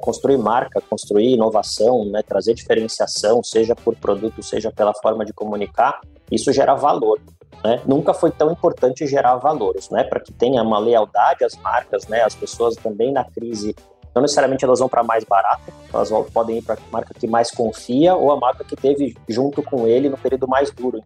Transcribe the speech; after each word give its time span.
construir 0.00 0.38
marca, 0.38 0.80
construir 0.80 1.34
inovação, 1.34 2.04
né, 2.06 2.22
trazer 2.22 2.54
diferenciação, 2.54 3.42
seja 3.42 3.74
por 3.74 3.94
produto, 3.94 4.42
seja 4.42 4.72
pela 4.72 4.94
forma 4.94 5.24
de 5.24 5.32
comunicar, 5.32 6.00
isso 6.30 6.52
gera 6.52 6.74
valor. 6.74 7.20
Né? 7.62 7.80
Nunca 7.86 8.14
foi 8.14 8.30
tão 8.30 8.50
importante 8.50 9.06
gerar 9.06 9.36
valores, 9.36 9.90
né? 9.90 10.02
Para 10.02 10.18
que 10.18 10.32
tenha 10.32 10.62
uma 10.62 10.78
lealdade 10.78 11.44
às 11.44 11.54
marcas, 11.56 12.06
né? 12.06 12.22
As 12.22 12.34
pessoas 12.34 12.74
também 12.74 13.12
na 13.12 13.22
crise 13.22 13.76
não 14.14 14.22
necessariamente 14.22 14.64
elas 14.64 14.80
vão 14.80 14.88
para 14.88 15.04
mais 15.04 15.24
barata, 15.24 15.72
elas 15.92 16.10
vão, 16.10 16.24
podem 16.24 16.58
ir 16.58 16.62
para 16.62 16.74
a 16.74 16.78
marca 16.90 17.14
que 17.14 17.28
mais 17.28 17.50
confia 17.50 18.14
ou 18.14 18.32
a 18.32 18.36
marca 18.36 18.64
que 18.64 18.74
teve 18.74 19.16
junto 19.28 19.62
com 19.62 19.86
ele 19.86 20.08
no 20.08 20.18
período 20.18 20.48
mais 20.48 20.70
duro. 20.70 21.02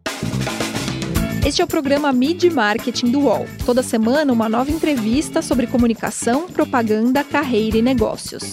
Este 1.47 1.61
é 1.61 1.65
o 1.65 1.69
programa 1.69 2.11
Mid 2.11 2.43
Marketing 2.45 3.11
do 3.11 3.21
UOL. 3.21 3.45
Toda 3.67 3.83
semana, 3.83 4.33
uma 4.33 4.49
nova 4.49 4.71
entrevista 4.71 5.43
sobre 5.43 5.67
comunicação, 5.67 6.51
propaganda, 6.51 7.23
carreira 7.23 7.77
e 7.77 7.83
negócios. 7.83 8.45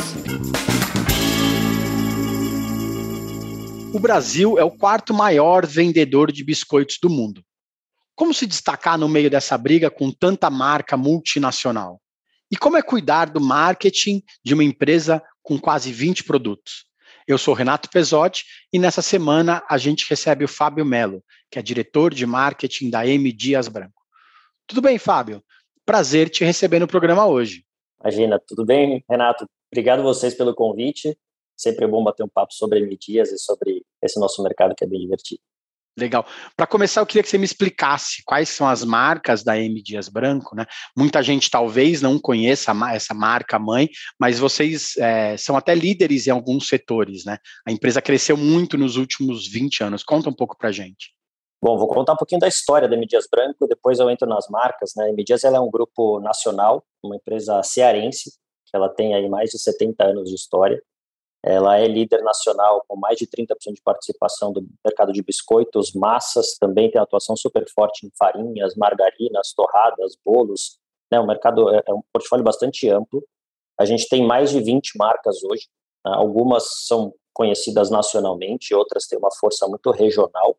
O 3.93 3.97
Brasil 3.99 4.59
é 4.59 4.63
o 4.65 4.71
quarto 4.71 5.13
maior 5.13 5.65
vendedor 5.65 6.33
de 6.33 6.43
biscoitos 6.43 6.97
do 7.01 7.09
mundo. 7.09 7.41
Como 8.13 8.33
se 8.33 8.45
destacar 8.45 8.97
no 8.97 9.07
meio 9.07 9.29
dessa 9.29 9.57
briga 9.57 9.89
com 9.89 10.11
tanta 10.11 10.49
marca 10.49 10.97
multinacional? 10.97 12.01
E 12.51 12.57
como 12.57 12.75
é 12.75 12.81
cuidar 12.81 13.29
do 13.29 13.39
marketing 13.39 14.21
de 14.43 14.53
uma 14.53 14.65
empresa 14.65 15.23
com 15.41 15.57
quase 15.57 15.93
20 15.93 16.25
produtos? 16.25 16.85
Eu 17.25 17.37
sou 17.37 17.53
Renato 17.53 17.89
Pesotti 17.89 18.43
e 18.73 18.77
nessa 18.77 19.01
semana 19.01 19.63
a 19.69 19.77
gente 19.77 20.09
recebe 20.09 20.43
o 20.43 20.49
Fábio 20.49 20.83
Melo, 20.83 21.23
que 21.51 21.59
é 21.59 21.61
diretor 21.61 22.13
de 22.13 22.25
marketing 22.25 22.89
da 22.89 23.05
M 23.05 23.31
Dias 23.31 23.67
Branco. 23.67 24.01
Tudo 24.65 24.81
bem, 24.81 24.97
Fábio? 24.97 25.43
Prazer 25.85 26.29
te 26.29 26.45
receber 26.45 26.79
no 26.79 26.87
programa 26.87 27.27
hoje. 27.27 27.65
Imagina, 28.01 28.39
tudo 28.47 28.65
bem, 28.65 29.03
Renato? 29.09 29.45
Obrigado 29.71 30.01
vocês 30.01 30.33
pelo 30.33 30.55
convite. 30.55 31.17
Sempre 31.57 31.85
é 31.85 31.87
bom 31.87 32.03
bater 32.03 32.23
um 32.23 32.29
papo 32.29 32.53
sobre 32.53 32.79
M 32.79 32.97
Dias 32.97 33.31
e 33.31 33.37
sobre 33.37 33.83
esse 34.01 34.19
nosso 34.19 34.41
mercado 34.41 34.73
que 34.73 34.83
é 34.83 34.87
bem 34.87 35.01
divertido. 35.01 35.41
Legal. 35.97 36.25
Para 36.55 36.65
começar, 36.65 37.01
eu 37.01 37.05
queria 37.05 37.21
que 37.21 37.27
você 37.27 37.37
me 37.37 37.43
explicasse 37.43 38.23
quais 38.25 38.47
são 38.47 38.65
as 38.67 38.83
marcas 38.83 39.43
da 39.43 39.59
M 39.59 39.83
Dias 39.83 40.07
Branco, 40.07 40.55
né? 40.55 40.65
Muita 40.95 41.21
gente 41.21 41.49
talvez 41.49 42.01
não 42.01 42.17
conheça 42.17 42.71
essa 42.93 43.13
marca 43.13 43.59
mãe, 43.59 43.89
mas 44.17 44.39
vocês 44.39 44.95
é, 44.97 45.35
são 45.35 45.57
até 45.57 45.75
líderes 45.75 46.27
em 46.27 46.31
alguns 46.31 46.69
setores, 46.69 47.25
né? 47.25 47.37
A 47.67 47.71
empresa 47.71 48.01
cresceu 48.01 48.37
muito 48.37 48.77
nos 48.77 48.95
últimos 48.95 49.51
20 49.51 49.83
anos. 49.83 50.03
Conta 50.03 50.29
um 50.29 50.33
pouco 50.33 50.57
para 50.57 50.71
gente. 50.71 51.13
Bom, 51.63 51.77
vou 51.77 51.87
contar 51.87 52.13
um 52.13 52.17
pouquinho 52.17 52.41
da 52.41 52.47
história 52.47 52.87
da 52.89 52.95
M 52.95 53.05
Dias 53.05 53.27
Branco, 53.29 53.67
depois 53.67 53.99
eu 53.99 54.09
entro 54.09 54.27
nas 54.27 54.47
marcas, 54.49 54.93
né? 54.95 55.05
A 55.05 55.09
M 55.09 55.23
Dias 55.23 55.43
ela 55.43 55.57
é 55.57 55.59
um 55.59 55.69
grupo 55.69 56.19
nacional, 56.19 56.83
uma 57.03 57.15
empresa 57.15 57.61
cearense, 57.61 58.31
que 58.65 58.75
ela 58.75 58.89
tem 58.89 59.13
aí 59.13 59.29
mais 59.29 59.51
de 59.51 59.59
70 59.59 60.03
anos 60.03 60.29
de 60.29 60.35
história. 60.35 60.81
Ela 61.43 61.77
é 61.77 61.87
líder 61.87 62.23
nacional 62.23 62.83
com 62.87 62.95
mais 62.97 63.17
de 63.17 63.27
30% 63.27 63.73
de 63.73 63.81
participação 63.83 64.51
do 64.51 64.65
mercado 64.83 65.11
de 65.11 65.21
biscoitos, 65.21 65.93
massas, 65.93 66.55
também 66.59 66.89
tem 66.89 66.99
atuação 66.99 67.35
super 67.35 67.67
forte 67.69 68.07
em 68.07 68.11
farinhas, 68.17 68.75
margarinas, 68.75 69.53
torradas, 69.53 70.15
bolos. 70.23 70.79
Né? 71.11 71.19
O 71.19 71.27
mercado 71.27 71.69
é, 71.73 71.83
é 71.87 71.93
um 71.93 72.01
portfólio 72.13 72.43
bastante 72.43 72.89
amplo. 72.89 73.23
A 73.79 73.85
gente 73.85 74.07
tem 74.07 74.25
mais 74.25 74.49
de 74.49 74.59
20 74.61 74.97
marcas 74.97 75.43
hoje. 75.43 75.67
Né? 76.05 76.11
Algumas 76.15 76.85
são 76.87 77.13
conhecidas 77.33 77.89
nacionalmente, 77.89 78.73
outras 78.73 79.07
têm 79.07 79.17
uma 79.17 79.31
força 79.39 79.67
muito 79.67 79.89
regional. 79.91 80.57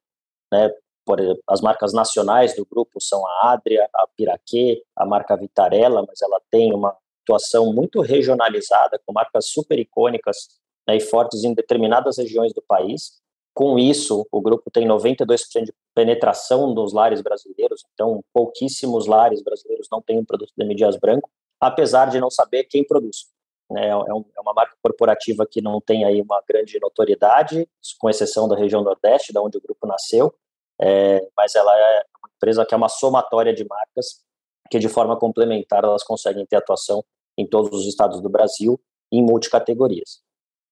Né? 0.52 0.70
Por 1.04 1.20
exemplo, 1.20 1.42
as 1.48 1.60
marcas 1.60 1.92
nacionais 1.92 2.54
do 2.54 2.64
grupo 2.64 3.00
são 3.00 3.26
a 3.26 3.52
Adria, 3.52 3.88
a 3.94 4.06
Piraquê, 4.16 4.82
a 4.96 5.04
marca 5.04 5.36
Vitarella, 5.36 6.04
mas 6.06 6.22
ela 6.22 6.40
tem 6.50 6.72
uma 6.72 6.96
atuação 7.22 7.72
muito 7.72 8.00
regionalizada, 8.00 9.00
com 9.04 9.12
marcas 9.12 9.48
super 9.48 9.78
icônicas 9.78 10.36
né, 10.86 10.96
e 10.96 11.00
fortes 11.00 11.44
em 11.44 11.54
determinadas 11.54 12.18
regiões 12.18 12.52
do 12.52 12.62
país. 12.62 13.20
Com 13.54 13.78
isso, 13.78 14.26
o 14.30 14.40
grupo 14.40 14.70
tem 14.70 14.86
92% 14.86 15.64
de 15.64 15.74
penetração 15.94 16.72
dos 16.72 16.92
lares 16.92 17.20
brasileiros, 17.20 17.84
então 17.92 18.24
pouquíssimos 18.32 19.06
lares 19.06 19.42
brasileiros 19.42 19.88
não 19.92 20.00
têm 20.00 20.18
um 20.18 20.24
produto 20.24 20.52
de 20.56 20.64
Medias 20.64 20.96
Branco, 20.96 21.28
apesar 21.60 22.06
de 22.06 22.18
não 22.18 22.30
saber 22.30 22.64
quem 22.64 22.84
produz. 22.84 23.26
Né. 23.70 23.86
É, 23.86 23.90
é, 23.90 23.94
um, 23.94 24.24
é, 24.36 24.40
uma 24.40 24.54
marca 24.54 24.76
corporativa 24.82 25.46
que 25.46 25.60
não 25.60 25.80
tem 25.80 26.04
aí 26.04 26.20
uma 26.20 26.42
grande 26.48 26.78
notoriedade, 26.80 27.68
com 27.98 28.08
exceção 28.08 28.48
da 28.48 28.56
região 28.56 28.82
Nordeste, 28.82 29.32
da 29.32 29.42
onde 29.42 29.58
o 29.58 29.60
grupo 29.60 29.86
nasceu, 29.86 30.34
é, 30.80 31.20
mas 31.36 31.54
ela 31.54 31.72
é 31.76 32.04
uma 32.18 32.30
empresa 32.36 32.66
que 32.66 32.74
é 32.74 32.76
uma 32.76 32.88
somatória 32.88 33.54
de 33.54 33.64
marcas 33.64 34.22
que, 34.70 34.78
de 34.78 34.88
forma 34.88 35.18
complementar, 35.18 35.84
elas 35.84 36.02
conseguem 36.02 36.46
ter 36.46 36.56
atuação 36.56 37.04
em 37.36 37.46
todos 37.46 37.80
os 37.80 37.86
estados 37.86 38.20
do 38.20 38.28
Brasil 38.28 38.80
em 39.12 39.22
multicategorias. 39.22 40.22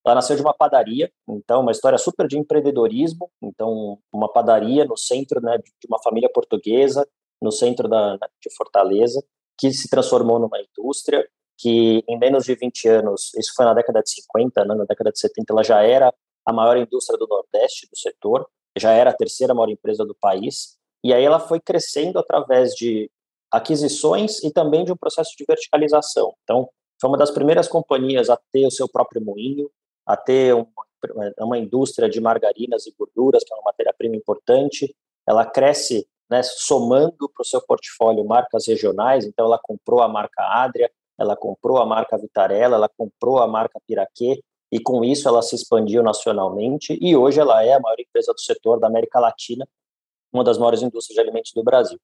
Ela 0.05 0.15
nasceu 0.15 0.35
de 0.35 0.43
uma 0.43 0.55
padaria, 0.55 1.13
então 1.29 1.61
uma 1.61 1.73
história 1.73 1.99
super 1.99 2.27
de 2.27 2.39
empreendedorismo, 2.39 3.31
então 3.43 3.99
uma 4.13 4.33
padaria 4.33 4.85
no 4.85 4.97
centro 4.97 5.41
né, 5.43 5.59
de 5.59 5.87
uma 5.87 6.03
família 6.03 6.31
portuguesa, 6.33 7.07
no 7.43 7.53
centro 7.53 7.89
da, 7.89 8.17
de 8.17 8.55
Fortaleza, 8.57 9.23
que 9.59 9.71
se 9.73 9.89
transformou 9.89 10.39
numa 10.39 10.59
indústria 10.59 11.27
que 11.59 12.03
em 12.09 12.19
menos 12.19 12.47
de 12.47 12.55
20 12.55 12.89
anos, 12.89 13.35
isso 13.35 13.53
foi 13.55 13.67
na 13.67 13.75
década 13.75 14.01
de 14.01 14.11
50, 14.11 14.65
né, 14.65 14.75
na 14.75 14.85
década 14.85 15.13
de 15.13 15.21
70, 15.21 15.53
ela 15.53 15.63
já 15.63 15.83
era 15.83 16.13
a 16.47 16.53
maior 16.53 16.79
indústria 16.79 17.19
do 17.19 17.27
Nordeste 17.27 17.87
do 17.91 17.99
setor, 17.99 18.49
já 18.81 18.93
era 18.93 19.11
a 19.11 19.17
terceira 19.17 19.55
maior 19.55 19.69
empresa 19.69 20.05
do 20.05 20.15
país, 20.15 20.77
e 21.05 21.13
aí 21.15 21.25
ela 21.25 21.39
foi 21.39 21.61
crescendo 21.61 22.19
através 22.19 22.73
de 22.75 23.11
aquisições 23.51 24.43
e 24.45 24.51
também 24.51 24.85
de 24.85 24.93
um 24.93 24.97
processo 24.97 25.31
de 25.37 25.45
verticalização. 25.47 26.33
Então, 26.45 26.69
foi 27.01 27.09
uma 27.09 27.19
das 27.19 27.31
primeiras 27.31 27.67
companhias 27.67 28.29
a 28.29 28.39
ter 28.53 28.67
o 28.67 28.71
seu 28.71 28.89
próprio 28.89 29.23
moinho, 29.25 29.71
a 30.07 30.17
ter 30.17 30.55
uma, 30.55 30.67
uma 31.39 31.59
indústria 31.59 32.09
de 32.09 32.21
margarinas 32.21 32.87
e 32.87 32.95
gorduras, 32.97 33.43
que 33.43 33.53
é 33.53 33.57
uma 33.57 33.65
matéria-prima 33.67 34.17
importante. 34.17 34.95
Ela 35.27 35.47
cresce 35.47 36.07
né, 36.31 36.43
somando 36.43 37.29
para 37.35 37.43
o 37.43 37.45
seu 37.45 37.61
portfólio 37.61 38.25
marcas 38.25 38.67
regionais, 38.67 39.25
então 39.25 39.47
ela 39.47 39.59
comprou 39.61 40.01
a 40.01 40.09
marca 40.09 40.43
Adria, 40.43 40.91
ela 41.19 41.37
comprou 41.37 41.79
a 41.79 41.87
marca 41.87 42.17
Vitarella, 42.17 42.77
ela 42.77 42.89
comprou 42.89 43.39
a 43.39 43.47
marca 43.47 43.81
Piraquê, 43.87 44.41
e 44.71 44.81
com 44.81 45.05
isso 45.05 45.29
ela 45.29 45.43
se 45.43 45.55
expandiu 45.55 46.03
nacionalmente, 46.03 46.99
e 47.01 47.17
hoje 47.17 47.41
ela 47.41 47.65
é 47.65 47.75
a 47.75 47.81
maior 47.81 47.99
empresa 47.99 48.33
do 48.33 48.41
setor 48.41 48.79
da 48.79 48.87
América 48.87 49.19
Latina, 49.19 49.67
uma 50.33 50.45
das 50.45 50.59
maiores 50.59 50.83
indústrias 50.83 51.15
de 51.15 51.21
alimentos 51.21 51.53
do 51.53 51.63
Brasil. 51.63 51.99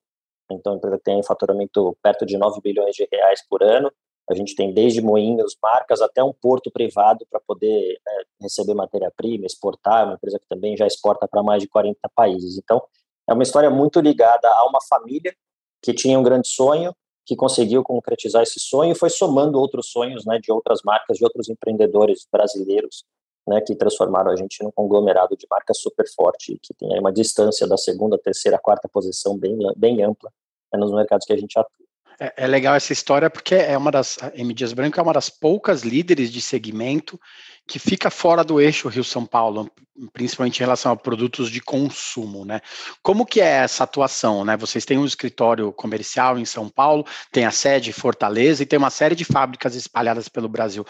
Então 0.50 0.72
a 0.72 0.76
empresa 0.76 1.00
tem 1.03 1.22
faturamento 1.22 1.97
perto 2.03 2.26
de 2.26 2.37
9 2.37 2.60
bilhões 2.60 2.94
de 2.94 3.09
reais 3.10 3.41
por 3.49 3.62
ano, 3.62 3.91
a 4.28 4.34
gente 4.34 4.56
tem 4.56 4.72
desde 4.72 5.00
moinhos, 5.00 5.56
marcas, 5.62 6.00
até 6.00 6.22
um 6.22 6.32
porto 6.32 6.71
privado 6.71 7.25
para 7.31 7.41
poder 7.41 8.00
né, 8.05 8.25
receber 8.41 8.75
matéria-prima, 8.75 9.47
exportar, 9.47 10.05
uma 10.05 10.15
empresa 10.15 10.38
que 10.38 10.49
também 10.49 10.76
já 10.76 10.87
exporta 10.87 11.28
para 11.28 11.44
mais 11.44 11.62
de 11.62 11.69
40 11.69 11.97
países. 12.15 12.59
Então, 12.59 12.82
é 13.28 13.32
uma 13.32 13.44
história 13.44 13.71
muito 13.71 14.00
ligada 14.00 14.49
a 14.49 14.65
uma 14.66 14.81
família 14.88 15.34
que 15.81 15.94
tinha 15.94 16.19
um 16.19 16.25
grande 16.25 16.49
sonho, 16.49 16.93
que 17.26 17.34
conseguiu 17.34 17.82
concretizar 17.82 18.42
esse 18.42 18.60
sonho 18.60 18.92
e 18.92 18.94
foi 18.94 19.10
somando 19.10 19.59
outros 19.59 19.91
sonhos 19.91 20.25
né, 20.25 20.38
de 20.38 20.53
outras 20.53 20.81
marcas, 20.84 21.19
de 21.19 21.25
outros 21.25 21.48
empreendedores 21.48 22.26
brasileiros, 22.31 23.04
né, 23.47 23.60
que 23.60 23.75
transformaram 23.75 24.31
a 24.31 24.37
gente 24.37 24.62
num 24.62 24.70
conglomerado 24.70 25.37
de 25.37 25.47
marcas 25.50 25.78
super 25.78 26.06
forte, 26.14 26.59
que 26.62 26.72
tem 26.72 26.98
uma 26.98 27.12
distância 27.12 27.66
da 27.66 27.76
segunda, 27.76 28.16
terceira, 28.16 28.59
quarta 28.59 28.88
posição 28.88 29.37
bem, 29.37 29.59
bem 29.76 30.03
ampla 30.04 30.31
né, 30.72 30.78
nos 30.78 30.92
mercados 30.92 31.26
que 31.26 31.32
a 31.32 31.37
gente 31.37 31.59
atua. 31.59 31.85
É, 32.19 32.32
é, 32.37 32.47
legal 32.47 32.75
essa 32.75 32.93
história 32.93 33.28
porque 33.28 33.54
é 33.54 33.77
uma 33.77 33.91
das 33.91 34.19
a 34.22 34.32
M 34.34 34.54
Dias 34.54 34.72
Branco 34.72 34.99
é 34.99 35.03
uma 35.03 35.12
das 35.12 35.28
poucas 35.28 35.82
líderes 35.82 36.32
de 36.32 36.41
segmento 36.41 37.21
que 37.66 37.78
fica 37.78 38.10
fora 38.10 38.44
do 38.44 38.60
eixo 38.60 38.88
Rio 38.88 39.03
São 39.03 39.27
Paulo, 39.27 39.71
principalmente 40.12 40.59
em 40.59 40.60
relação 40.60 40.93
a 40.93 40.97
produtos 40.97 41.50
de 41.50 41.60
consumo, 41.60 42.44
né? 42.44 42.60
Como 43.03 43.26
que 43.26 43.41
é 43.41 43.65
essa 43.65 43.84
atuação, 43.84 44.44
né? 44.44 44.56
Vocês 44.56 44.84
têm 44.84 44.97
um 44.97 45.05
escritório 45.05 45.72
comercial 45.72 46.38
em 46.38 46.44
São 46.44 46.69
Paulo, 46.69 47.05
tem 47.32 47.44
a 47.44 47.50
sede 47.50 47.91
em 47.91 47.93
Fortaleza 47.93 48.62
e 48.62 48.66
tem 48.66 48.78
uma 48.78 48.91
série 48.91 49.16
de 49.16 49.25
fábricas 49.25 49.75
espalhadas 49.75 50.28
pelo 50.28 50.49
Brasil. 50.49 50.87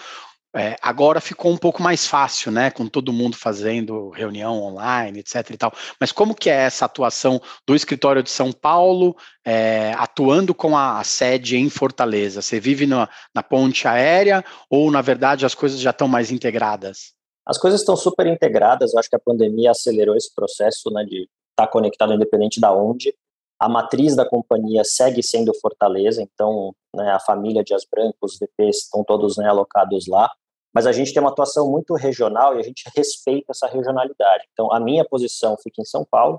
É, 0.56 0.74
agora 0.80 1.20
ficou 1.20 1.52
um 1.52 1.56
pouco 1.58 1.82
mais 1.82 2.06
fácil, 2.06 2.50
né, 2.50 2.70
com 2.70 2.88
todo 2.88 3.12
mundo 3.12 3.36
fazendo 3.36 4.08
reunião 4.08 4.62
online, 4.62 5.18
etc. 5.18 5.50
e 5.50 5.56
tal. 5.58 5.70
Mas 6.00 6.12
como 6.12 6.34
que 6.34 6.48
é 6.48 6.54
essa 6.54 6.86
atuação 6.86 7.38
do 7.66 7.74
escritório 7.74 8.22
de 8.22 8.30
São 8.30 8.50
Paulo, 8.50 9.14
é, 9.44 9.92
atuando 9.98 10.54
com 10.54 10.74
a, 10.74 10.98
a, 10.98 11.04
sede 11.04 11.58
em 11.58 11.68
Fortaleza? 11.68 12.40
Você 12.40 12.58
vive 12.58 12.86
na, 12.86 13.06
na 13.34 13.42
ponte 13.42 13.86
aérea 13.86 14.42
ou, 14.70 14.90
na 14.90 15.02
verdade, 15.02 15.44
as 15.44 15.54
coisas 15.54 15.78
já 15.78 15.90
estão 15.90 16.08
mais 16.08 16.30
integradas? 16.30 17.12
As 17.46 17.58
coisas 17.58 17.80
estão 17.80 17.94
super 17.94 18.26
integradas. 18.26 18.94
Eu 18.94 18.98
acho 18.98 19.10
que 19.10 19.16
a 19.16 19.20
pandemia 19.20 19.72
acelerou 19.72 20.16
esse 20.16 20.34
processo, 20.34 20.90
né, 20.90 21.04
de 21.04 21.24
estar 21.50 21.66
tá 21.66 21.68
conectado 21.68 22.14
independente 22.14 22.58
da 22.60 22.72
onde. 22.72 23.14
A 23.60 23.68
matriz 23.68 24.16
da 24.16 24.26
companhia 24.26 24.84
segue 24.84 25.22
sendo 25.22 25.52
Fortaleza, 25.60 26.22
então 26.22 26.74
né, 26.94 27.10
a 27.10 27.20
família 27.20 27.62
de 27.62 27.74
As 27.74 27.84
Brancos, 27.90 28.32
os 28.32 28.38
VPs 28.38 28.84
estão 28.84 29.04
todos 29.04 29.36
né, 29.36 29.48
alocados 29.48 30.06
lá 30.06 30.30
mas 30.76 30.86
a 30.86 30.92
gente 30.92 31.10
tem 31.10 31.22
uma 31.22 31.30
atuação 31.30 31.70
muito 31.70 31.94
regional 31.94 32.54
e 32.54 32.60
a 32.60 32.62
gente 32.62 32.84
respeita 32.94 33.52
essa 33.52 33.66
regionalidade. 33.66 34.44
Então, 34.52 34.70
a 34.70 34.78
minha 34.78 35.06
posição 35.06 35.56
fica 35.56 35.80
em 35.80 35.86
São 35.86 36.04
Paulo, 36.04 36.38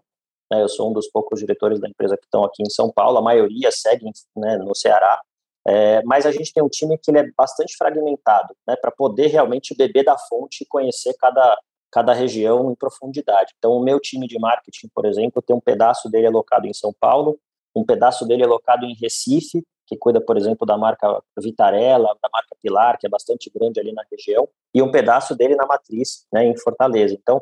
né, 0.52 0.62
eu 0.62 0.70
sou 0.70 0.92
um 0.92 0.94
dos 0.94 1.08
poucos 1.08 1.40
diretores 1.40 1.80
da 1.80 1.90
empresa 1.90 2.16
que 2.16 2.26
estão 2.26 2.44
aqui 2.44 2.62
em 2.62 2.70
São 2.70 2.92
Paulo, 2.92 3.18
a 3.18 3.22
maioria 3.22 3.72
segue 3.72 4.06
né, 4.36 4.58
no 4.60 4.76
Ceará, 4.76 5.20
É, 5.68 6.04
mas 6.04 6.28
a 6.28 6.32
gente 6.32 6.54
tem 6.54 6.62
um 6.62 6.70
time 6.70 7.00
que 7.00 7.10
ele 7.10 7.18
é 7.18 7.32
bastante 7.36 7.76
fragmentado, 7.76 8.54
né, 8.68 8.76
para 8.76 8.92
poder 8.92 9.26
realmente 9.26 9.76
beber 9.76 10.04
da 10.04 10.16
fonte 10.16 10.64
e 10.64 10.68
conhecer 10.68 11.16
cada, 11.20 11.60
cada 11.92 12.14
região 12.14 12.72
em 12.72 12.76
profundidade. 12.76 13.56
Então, 13.58 13.72
o 13.72 13.84
meu 13.84 14.00
time 14.00 14.28
de 14.28 14.38
marketing, 14.38 14.88
por 14.94 15.08
exemplo, 15.08 15.42
tem 15.42 15.56
um 15.56 15.60
pedaço 15.60 16.12
dele 16.12 16.28
alocado 16.28 16.68
em 16.68 16.74
São 16.74 16.94
Paulo, 17.00 17.40
um 17.76 17.84
pedaço 17.84 18.24
dele 18.28 18.44
alocado 18.44 18.86
em 18.86 18.94
Recife, 18.94 19.66
que 19.88 19.98
cuida, 19.98 20.20
por 20.20 20.38
exemplo, 20.38 20.68
da 20.68 20.78
marca 20.78 21.24
Vitarella, 21.40 22.16
da 22.22 22.30
marca 22.32 22.56
Pilar, 22.62 23.00
que 23.00 23.08
é 23.08 23.10
bastante 23.10 23.50
grande 23.50 23.80
ali 23.80 23.94
na 23.94 24.04
região, 24.12 24.48
e 24.74 24.82
um 24.82 24.92
pedaço 24.92 25.34
dele 25.36 25.56
na 25.56 25.66
matriz, 25.66 26.26
né, 26.32 26.46
em 26.46 26.58
Fortaleza. 26.58 27.16
Então, 27.16 27.42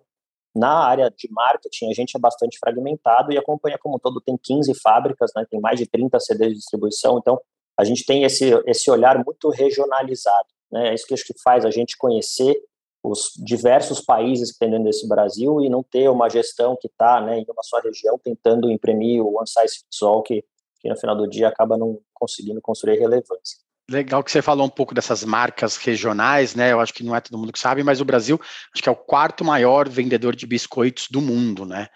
na 0.56 0.86
área 0.86 1.10
de 1.10 1.30
marketing, 1.32 1.90
a 1.90 1.94
gente 1.94 2.16
é 2.16 2.20
bastante 2.20 2.58
fragmentado 2.60 3.34
e 3.34 3.38
a 3.38 3.44
companhia 3.44 3.80
como 3.82 3.96
um 3.96 4.00
todo 4.00 4.22
tem 4.22 4.38
15 4.42 4.74
fábricas, 4.82 5.32
né, 5.36 5.46
tem 5.50 5.60
mais 5.60 5.80
de 5.80 5.88
30 5.88 6.20
CDs 6.20 6.50
de 6.50 6.60
distribuição, 6.60 7.18
então 7.18 7.42
a 7.78 7.84
gente 7.84 8.06
tem 8.06 8.24
esse, 8.24 8.52
esse 8.66 8.90
olhar 8.90 9.22
muito 9.26 9.50
regionalizado. 9.50 10.48
Né, 10.72 10.90
é 10.90 10.94
isso 10.94 11.08
que 11.08 11.14
acho 11.14 11.26
que 11.26 11.34
faz 11.44 11.66
a 11.66 11.72
gente 11.72 11.98
conhecer 11.98 12.56
os 13.04 13.32
diversos 13.38 14.02
países 14.02 14.52
que 14.52 14.60
tem 14.60 14.70
dentro 14.70 14.86
desse 14.86 15.08
Brasil 15.08 15.62
e 15.62 15.70
não 15.70 15.84
ter 15.84 16.10
uma 16.10 16.30
gestão 16.30 16.76
que 16.80 16.88
está 16.88 17.22
né, 17.22 17.40
em 17.40 17.46
uma 17.50 17.64
só 17.64 17.80
região 17.80 18.18
tentando 18.18 18.72
imprimir 18.72 19.24
o 19.24 19.38
one 19.38 19.48
size 19.48 19.78
fits 19.78 20.02
all 20.02 20.24
que, 20.24 20.44
que 20.86 20.90
no 20.90 20.96
final 20.96 21.16
do 21.16 21.28
dia 21.28 21.48
acaba 21.48 21.76
não 21.78 22.00
conseguindo 22.14 22.62
construir 22.62 23.00
relevância. 23.00 23.58
Legal 23.90 24.24
que 24.24 24.32
você 24.32 24.42
falou 24.42 24.68
um 24.68 24.70
pouco 24.70 24.94
dessas 24.94 25.24
marcas 25.24 25.78
regionais, 25.78 26.54
né? 26.54 26.72
Eu 26.72 26.80
acho 26.80 26.94
que 26.94 27.04
não 27.04 27.16
é 27.16 27.22
todo 27.22 27.40
mundo 27.40 27.52
que 27.52 27.60
sabe, 27.60 27.84
mas 27.84 28.02
o 28.02 28.06
Brasil 28.06 28.40
acho 28.74 28.84
que 28.84 28.90
é 28.90 28.92
o 28.92 28.96
quarto 28.96 29.44
maior 29.44 29.90
vendedor 29.90 30.36
de 30.36 30.46
biscoitos 30.46 31.08
do 31.10 31.22
mundo, 31.22 31.66
né? 31.66 31.88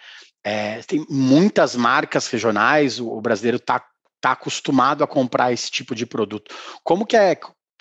É, 0.44 0.82
tem 0.84 1.06
muitas 1.08 1.76
marcas 1.76 2.28
regionais, 2.28 3.00
o, 3.00 3.10
o 3.10 3.22
brasileiro 3.22 3.58
está 3.58 3.84
tá 4.20 4.32
acostumado 4.32 5.04
a 5.04 5.08
comprar 5.08 5.54
esse 5.54 5.70
tipo 5.70 5.94
de 5.94 6.06
produto. 6.06 6.54
Como 6.84 7.06
que 7.06 7.16
é, 7.16 7.38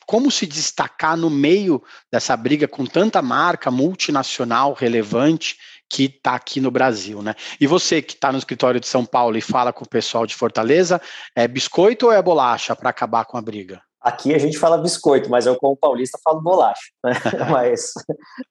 como 0.06 0.30
se 0.30 0.46
destacar 0.46 1.16
no 1.16 1.30
meio 1.30 1.82
dessa 2.12 2.36
briga 2.36 2.68
com 2.68 2.84
tanta 2.84 3.22
marca 3.22 3.70
multinacional 3.70 4.74
relevante 4.74 5.56
que 5.88 6.04
está 6.04 6.34
aqui 6.34 6.60
no 6.60 6.70
Brasil, 6.70 7.22
né? 7.22 7.34
E 7.60 7.66
você 7.66 8.02
que 8.02 8.14
está 8.14 8.30
no 8.30 8.38
escritório 8.38 8.80
de 8.80 8.86
São 8.86 9.04
Paulo 9.04 9.36
e 9.36 9.40
fala 9.40 9.72
com 9.72 9.84
o 9.84 9.88
pessoal 9.88 10.26
de 10.26 10.34
Fortaleza, 10.34 11.00
é 11.34 11.48
biscoito 11.48 12.06
ou 12.06 12.12
é 12.12 12.20
bolacha 12.20 12.76
para 12.76 12.90
acabar 12.90 13.24
com 13.24 13.36
a 13.36 13.42
briga? 13.42 13.82
Aqui 14.00 14.32
a 14.32 14.38
gente 14.38 14.56
fala 14.56 14.78
biscoito, 14.78 15.28
mas 15.28 15.44
eu, 15.44 15.56
como 15.56 15.76
paulista, 15.76 16.18
falo 16.22 16.40
bolacha. 16.40 16.80
Né? 17.04 17.12
mas 17.50 17.92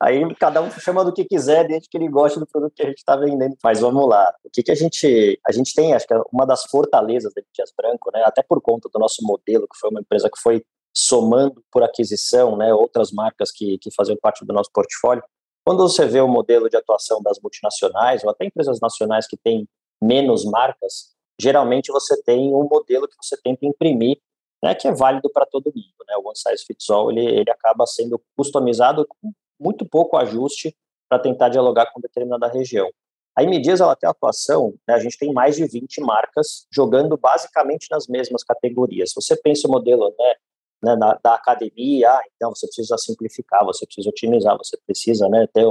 aí 0.02 0.22
cada 0.36 0.62
um 0.62 0.70
chama 0.72 1.06
do 1.06 1.14
que 1.14 1.24
quiser, 1.24 1.66
desde 1.66 1.88
que 1.90 1.98
ele 1.98 2.10
goste 2.10 2.38
do 2.38 2.46
produto 2.46 2.74
que 2.76 2.84
a 2.84 2.88
gente 2.88 2.98
está 2.98 3.16
vendendo. 3.16 3.56
Mas 3.64 3.80
vamos 3.80 4.08
lá. 4.10 4.30
O 4.44 4.50
que, 4.52 4.62
que 4.62 4.72
a 4.72 4.76
gente. 4.76 5.40
A 5.48 5.52
gente 5.54 5.74
tem, 5.74 5.94
acho 5.94 6.06
que 6.06 6.14
é 6.14 6.22
uma 6.34 6.46
das 6.46 6.66
fortalezas 6.66 7.34
da 7.34 7.42
Dias 7.54 7.72
Branco, 7.78 8.12
né? 8.14 8.24
Até 8.26 8.44
por 8.44 8.62
conta 8.62 8.90
do 8.94 9.00
nosso 9.00 9.24
modelo, 9.24 9.68
que 9.72 9.80
foi 9.80 9.90
uma 9.90 10.02
empresa 10.02 10.30
que 10.30 10.40
foi 10.42 10.64
somando 10.94 11.64
por 11.72 11.82
aquisição, 11.82 12.58
né? 12.58 12.74
Outras 12.74 13.12
marcas 13.12 13.50
que, 13.52 13.78
que 13.78 13.90
faziam 13.96 14.18
parte 14.22 14.46
do 14.46 14.54
nosso 14.54 14.70
portfólio. 14.74 15.24
Quando 15.68 15.84
você 15.84 16.06
vê 16.06 16.22
o 16.22 16.30
modelo 16.30 16.70
de 16.70 16.78
atuação 16.78 17.22
das 17.22 17.42
multinacionais, 17.42 18.24
ou 18.24 18.30
até 18.30 18.46
empresas 18.46 18.80
nacionais 18.80 19.28
que 19.28 19.36
têm 19.36 19.68
menos 20.02 20.46
marcas, 20.46 21.14
geralmente 21.38 21.92
você 21.92 22.24
tem 22.24 22.56
um 22.56 22.66
modelo 22.72 23.06
que 23.06 23.16
você 23.22 23.36
tenta 23.44 23.66
imprimir 23.66 24.18
né, 24.64 24.74
que 24.74 24.88
é 24.88 24.94
válido 24.94 25.30
para 25.30 25.46
todo 25.46 25.66
mundo. 25.66 26.06
Né? 26.08 26.16
O 26.16 26.26
one 26.26 26.38
size 26.38 26.64
fits 26.66 26.90
all 26.90 27.12
ele, 27.12 27.26
ele 27.42 27.52
acaba 27.52 27.86
sendo 27.86 28.18
customizado 28.38 29.06
com 29.06 29.34
muito 29.60 29.86
pouco 29.86 30.16
ajuste 30.16 30.74
para 31.10 31.20
tentar 31.20 31.50
dialogar 31.50 31.88
com 31.88 32.00
determinada 32.00 32.48
região. 32.48 32.90
A 33.38 33.44
Imidias 33.44 33.82
ela 33.82 33.94
tem 33.94 34.10
atuação, 34.10 34.74
né, 34.88 34.94
a 34.94 35.00
gente 35.00 35.18
tem 35.18 35.34
mais 35.34 35.58
de 35.58 35.68
20 35.68 36.00
marcas 36.00 36.66
jogando 36.72 37.18
basicamente 37.18 37.88
nas 37.92 38.08
mesmas 38.08 38.42
categorias. 38.42 39.12
Você 39.14 39.36
pensa 39.36 39.68
o 39.68 39.72
modelo 39.72 40.16
né, 40.18 40.36
né, 40.84 40.96
da, 40.96 41.20
da, 41.24 41.34
academia, 41.36 42.12
ah, 42.12 42.22
então 42.36 42.54
você 42.54 42.68
precisa 42.68 42.98
simplificar, 42.98 43.66
você 43.66 43.86
precisa 43.86 44.10
otimizar, 44.10 44.58
você 44.58 44.78
precisa 44.86 45.28
né, 45.30 45.48
ter 45.54 45.66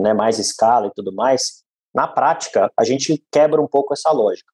né, 0.00 0.12
mais 0.14 0.38
escala 0.38 0.86
e 0.86 0.92
tudo 0.94 1.12
mais. 1.12 1.62
Na 1.94 2.06
prática, 2.06 2.72
a 2.76 2.84
gente 2.84 3.22
quebra 3.30 3.60
um 3.60 3.66
pouco 3.66 3.92
essa 3.92 4.10
lógica 4.10 4.52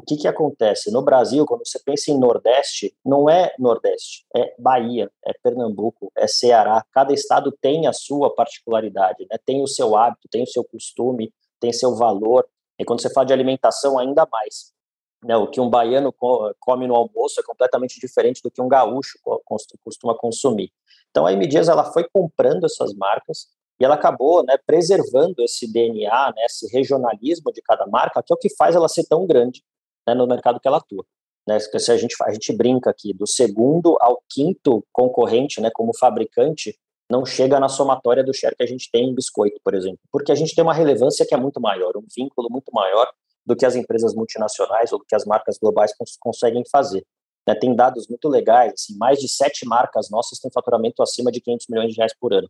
o 0.00 0.02
que, 0.02 0.16
que 0.16 0.26
acontece? 0.26 0.90
No 0.90 1.02
Brasil, 1.02 1.44
quando 1.44 1.66
você 1.66 1.78
pensa 1.78 2.10
em 2.10 2.18
Nordeste, 2.18 2.96
não 3.04 3.28
é 3.28 3.54
Nordeste, 3.58 4.24
é 4.34 4.54
Bahia, 4.58 5.10
é 5.24 5.32
Pernambuco, 5.42 6.10
é 6.16 6.26
Ceará. 6.26 6.82
Cada 6.90 7.12
estado 7.12 7.52
tem 7.60 7.86
a 7.86 7.92
sua 7.92 8.34
particularidade, 8.34 9.26
né? 9.30 9.36
tem 9.44 9.62
o 9.62 9.66
seu 9.66 9.94
hábito, 9.96 10.26
tem 10.30 10.42
o 10.42 10.46
seu 10.46 10.64
costume, 10.64 11.32
tem 11.60 11.70
seu 11.70 11.94
valor. 11.96 12.48
E 12.78 12.84
quando 12.84 13.02
você 13.02 13.12
fala 13.12 13.26
de 13.26 13.32
alimentação, 13.34 13.98
ainda 13.98 14.26
mais. 14.32 14.72
Né? 15.24 15.36
O 15.36 15.46
que 15.46 15.60
um 15.60 15.68
baiano 15.68 16.14
come 16.58 16.86
no 16.86 16.94
almoço 16.94 17.40
é 17.40 17.42
completamente 17.42 18.00
diferente 18.00 18.42
do 18.42 18.50
que 18.50 18.62
um 18.62 18.68
gaúcho 18.68 19.18
costuma 19.82 20.14
consumir. 20.14 20.72
Então 21.10 21.26
a 21.26 21.32
M. 21.32 21.46
Ela 21.54 21.84
foi 21.92 22.06
comprando 22.12 22.64
essas 22.64 22.94
marcas 22.94 23.48
e 23.78 23.84
ela 23.84 23.94
acabou 23.94 24.44
né, 24.44 24.56
preservando 24.66 25.42
esse 25.42 25.70
DNA, 25.70 26.32
né, 26.36 26.44
esse 26.44 26.66
regionalismo 26.70 27.52
de 27.52 27.62
cada 27.62 27.86
marca, 27.86 28.22
que 28.22 28.32
é 28.32 28.36
o 28.36 28.38
que 28.38 28.54
faz 28.54 28.74
ela 28.74 28.88
ser 28.88 29.04
tão 29.04 29.26
grande 29.26 29.62
né, 30.06 30.14
no 30.14 30.26
mercado 30.26 30.60
que 30.60 30.68
ela 30.68 30.76
atua. 30.78 31.04
Né? 31.48 31.58
Se 31.58 31.90
a 31.90 31.96
gente, 31.96 32.14
a 32.22 32.32
gente 32.32 32.54
brinca 32.54 32.90
aqui, 32.90 33.12
do 33.14 33.26
segundo 33.26 33.96
ao 34.00 34.22
quinto 34.28 34.84
concorrente, 34.92 35.60
né, 35.60 35.70
como 35.72 35.96
fabricante, 35.96 36.78
não 37.10 37.24
chega 37.24 37.58
na 37.58 37.68
somatória 37.68 38.22
do 38.22 38.32
share 38.32 38.54
que 38.54 38.62
a 38.62 38.66
gente 38.66 38.88
tem 38.92 39.08
em 39.08 39.14
biscoito, 39.14 39.58
por 39.64 39.74
exemplo, 39.74 39.98
porque 40.12 40.30
a 40.30 40.34
gente 40.34 40.54
tem 40.54 40.62
uma 40.62 40.74
relevância 40.74 41.26
que 41.26 41.34
é 41.34 41.38
muito 41.38 41.60
maior, 41.60 41.96
um 41.96 42.06
vínculo 42.14 42.48
muito 42.50 42.70
maior 42.72 43.10
do 43.44 43.56
que 43.56 43.66
as 43.66 43.74
empresas 43.74 44.14
multinacionais 44.14 44.92
ou 44.92 44.98
do 44.98 45.04
que 45.04 45.14
as 45.14 45.24
marcas 45.24 45.58
globais 45.58 45.94
cons 45.96 46.16
conseguem 46.18 46.62
fazer. 46.70 47.04
Né, 47.46 47.54
tem 47.54 47.74
dados 47.74 48.06
muito 48.08 48.28
legais, 48.28 48.74
assim, 48.74 48.96
mais 48.96 49.18
de 49.18 49.28
sete 49.28 49.66
marcas 49.66 50.10
nossas 50.10 50.38
têm 50.38 50.50
faturamento 50.52 51.02
acima 51.02 51.32
de 51.32 51.40
500 51.40 51.66
milhões 51.68 51.90
de 51.90 51.96
reais 51.96 52.14
por 52.18 52.32
ano. 52.32 52.48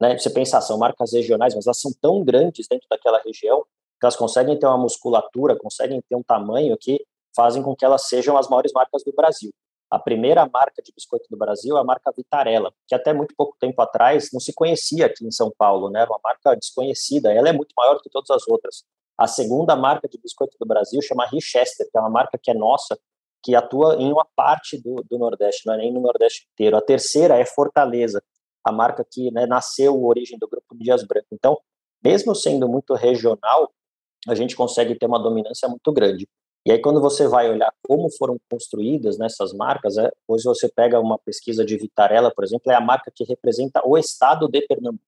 Né? 0.00 0.18
Você 0.18 0.30
pensa, 0.30 0.60
são 0.60 0.78
marcas 0.78 1.12
regionais, 1.12 1.54
mas 1.54 1.66
elas 1.66 1.80
são 1.80 1.92
tão 2.00 2.24
grandes 2.24 2.66
dentro 2.68 2.86
daquela 2.90 3.20
região 3.24 3.62
que 4.00 4.04
elas 4.04 4.16
conseguem 4.16 4.58
ter 4.58 4.66
uma 4.66 4.78
musculatura, 4.78 5.56
conseguem 5.56 6.02
ter 6.08 6.16
um 6.16 6.24
tamanho 6.24 6.76
que 6.76 7.04
fazem 7.36 7.62
com 7.62 7.74
que 7.76 7.84
elas 7.84 8.08
sejam 8.08 8.36
as 8.36 8.48
maiores 8.48 8.72
marcas 8.72 9.04
do 9.04 9.12
Brasil. 9.12 9.52
A 9.88 9.98
primeira 9.98 10.48
marca 10.52 10.82
de 10.82 10.90
biscoito 10.92 11.26
do 11.30 11.36
Brasil 11.36 11.76
é 11.76 11.80
a 11.80 11.84
marca 11.84 12.10
Vitarella, 12.16 12.72
que 12.88 12.94
até 12.94 13.12
muito 13.12 13.34
pouco 13.36 13.56
tempo 13.60 13.80
atrás 13.80 14.30
não 14.32 14.40
se 14.40 14.52
conhecia 14.52 15.06
aqui 15.06 15.24
em 15.24 15.30
São 15.30 15.52
Paulo, 15.56 15.90
né? 15.90 16.00
Era 16.00 16.10
uma 16.10 16.20
marca 16.24 16.56
desconhecida. 16.56 17.32
Ela 17.32 17.50
é 17.50 17.52
muito 17.52 17.74
maior 17.76 18.00
que 18.00 18.10
todas 18.10 18.30
as 18.30 18.48
outras. 18.48 18.84
A 19.18 19.26
segunda 19.26 19.76
marca 19.76 20.08
de 20.08 20.18
biscoito 20.18 20.56
do 20.58 20.66
Brasil 20.66 21.00
chama 21.02 21.26
Richester, 21.26 21.88
que 21.90 21.96
é 21.96 22.00
uma 22.00 22.10
marca 22.10 22.38
que 22.40 22.50
é 22.50 22.54
nossa, 22.54 22.98
que 23.42 23.54
atua 23.54 23.96
em 23.96 24.12
uma 24.12 24.26
parte 24.36 24.80
do, 24.80 25.04
do 25.10 25.18
Nordeste, 25.18 25.66
não 25.66 25.74
é 25.74 25.78
nem 25.78 25.92
no 25.92 26.00
Nordeste 26.00 26.46
inteiro. 26.52 26.76
A 26.76 26.80
terceira 26.80 27.38
é 27.38 27.44
Fortaleza, 27.44 28.22
a 28.64 28.70
marca 28.70 29.04
que 29.08 29.30
né, 29.32 29.46
nasceu 29.46 30.02
origem 30.04 30.38
do 30.38 30.48
grupo 30.48 30.76
Dias 30.76 31.04
Branco. 31.04 31.26
Então, 31.32 31.58
mesmo 32.02 32.34
sendo 32.34 32.68
muito 32.68 32.94
regional, 32.94 33.70
a 34.28 34.34
gente 34.34 34.54
consegue 34.54 34.94
ter 34.94 35.06
uma 35.06 35.18
dominância 35.18 35.68
muito 35.68 35.92
grande. 35.92 36.28
E 36.64 36.70
aí, 36.70 36.80
quando 36.80 37.00
você 37.00 37.26
vai 37.26 37.50
olhar 37.50 37.72
como 37.82 38.08
foram 38.10 38.38
construídas 38.48 39.18
nessas 39.18 39.52
marcas, 39.52 39.98
é, 39.98 40.08
hoje 40.28 40.44
você 40.44 40.68
pega 40.68 41.00
uma 41.00 41.18
pesquisa 41.18 41.64
de 41.64 41.76
Vitarella, 41.76 42.32
por 42.32 42.44
exemplo, 42.44 42.70
é 42.70 42.74
a 42.76 42.80
marca 42.80 43.10
que 43.12 43.24
representa 43.24 43.82
o 43.84 43.98
estado 43.98 44.48
de 44.48 44.64
Pernambuco. 44.66 45.04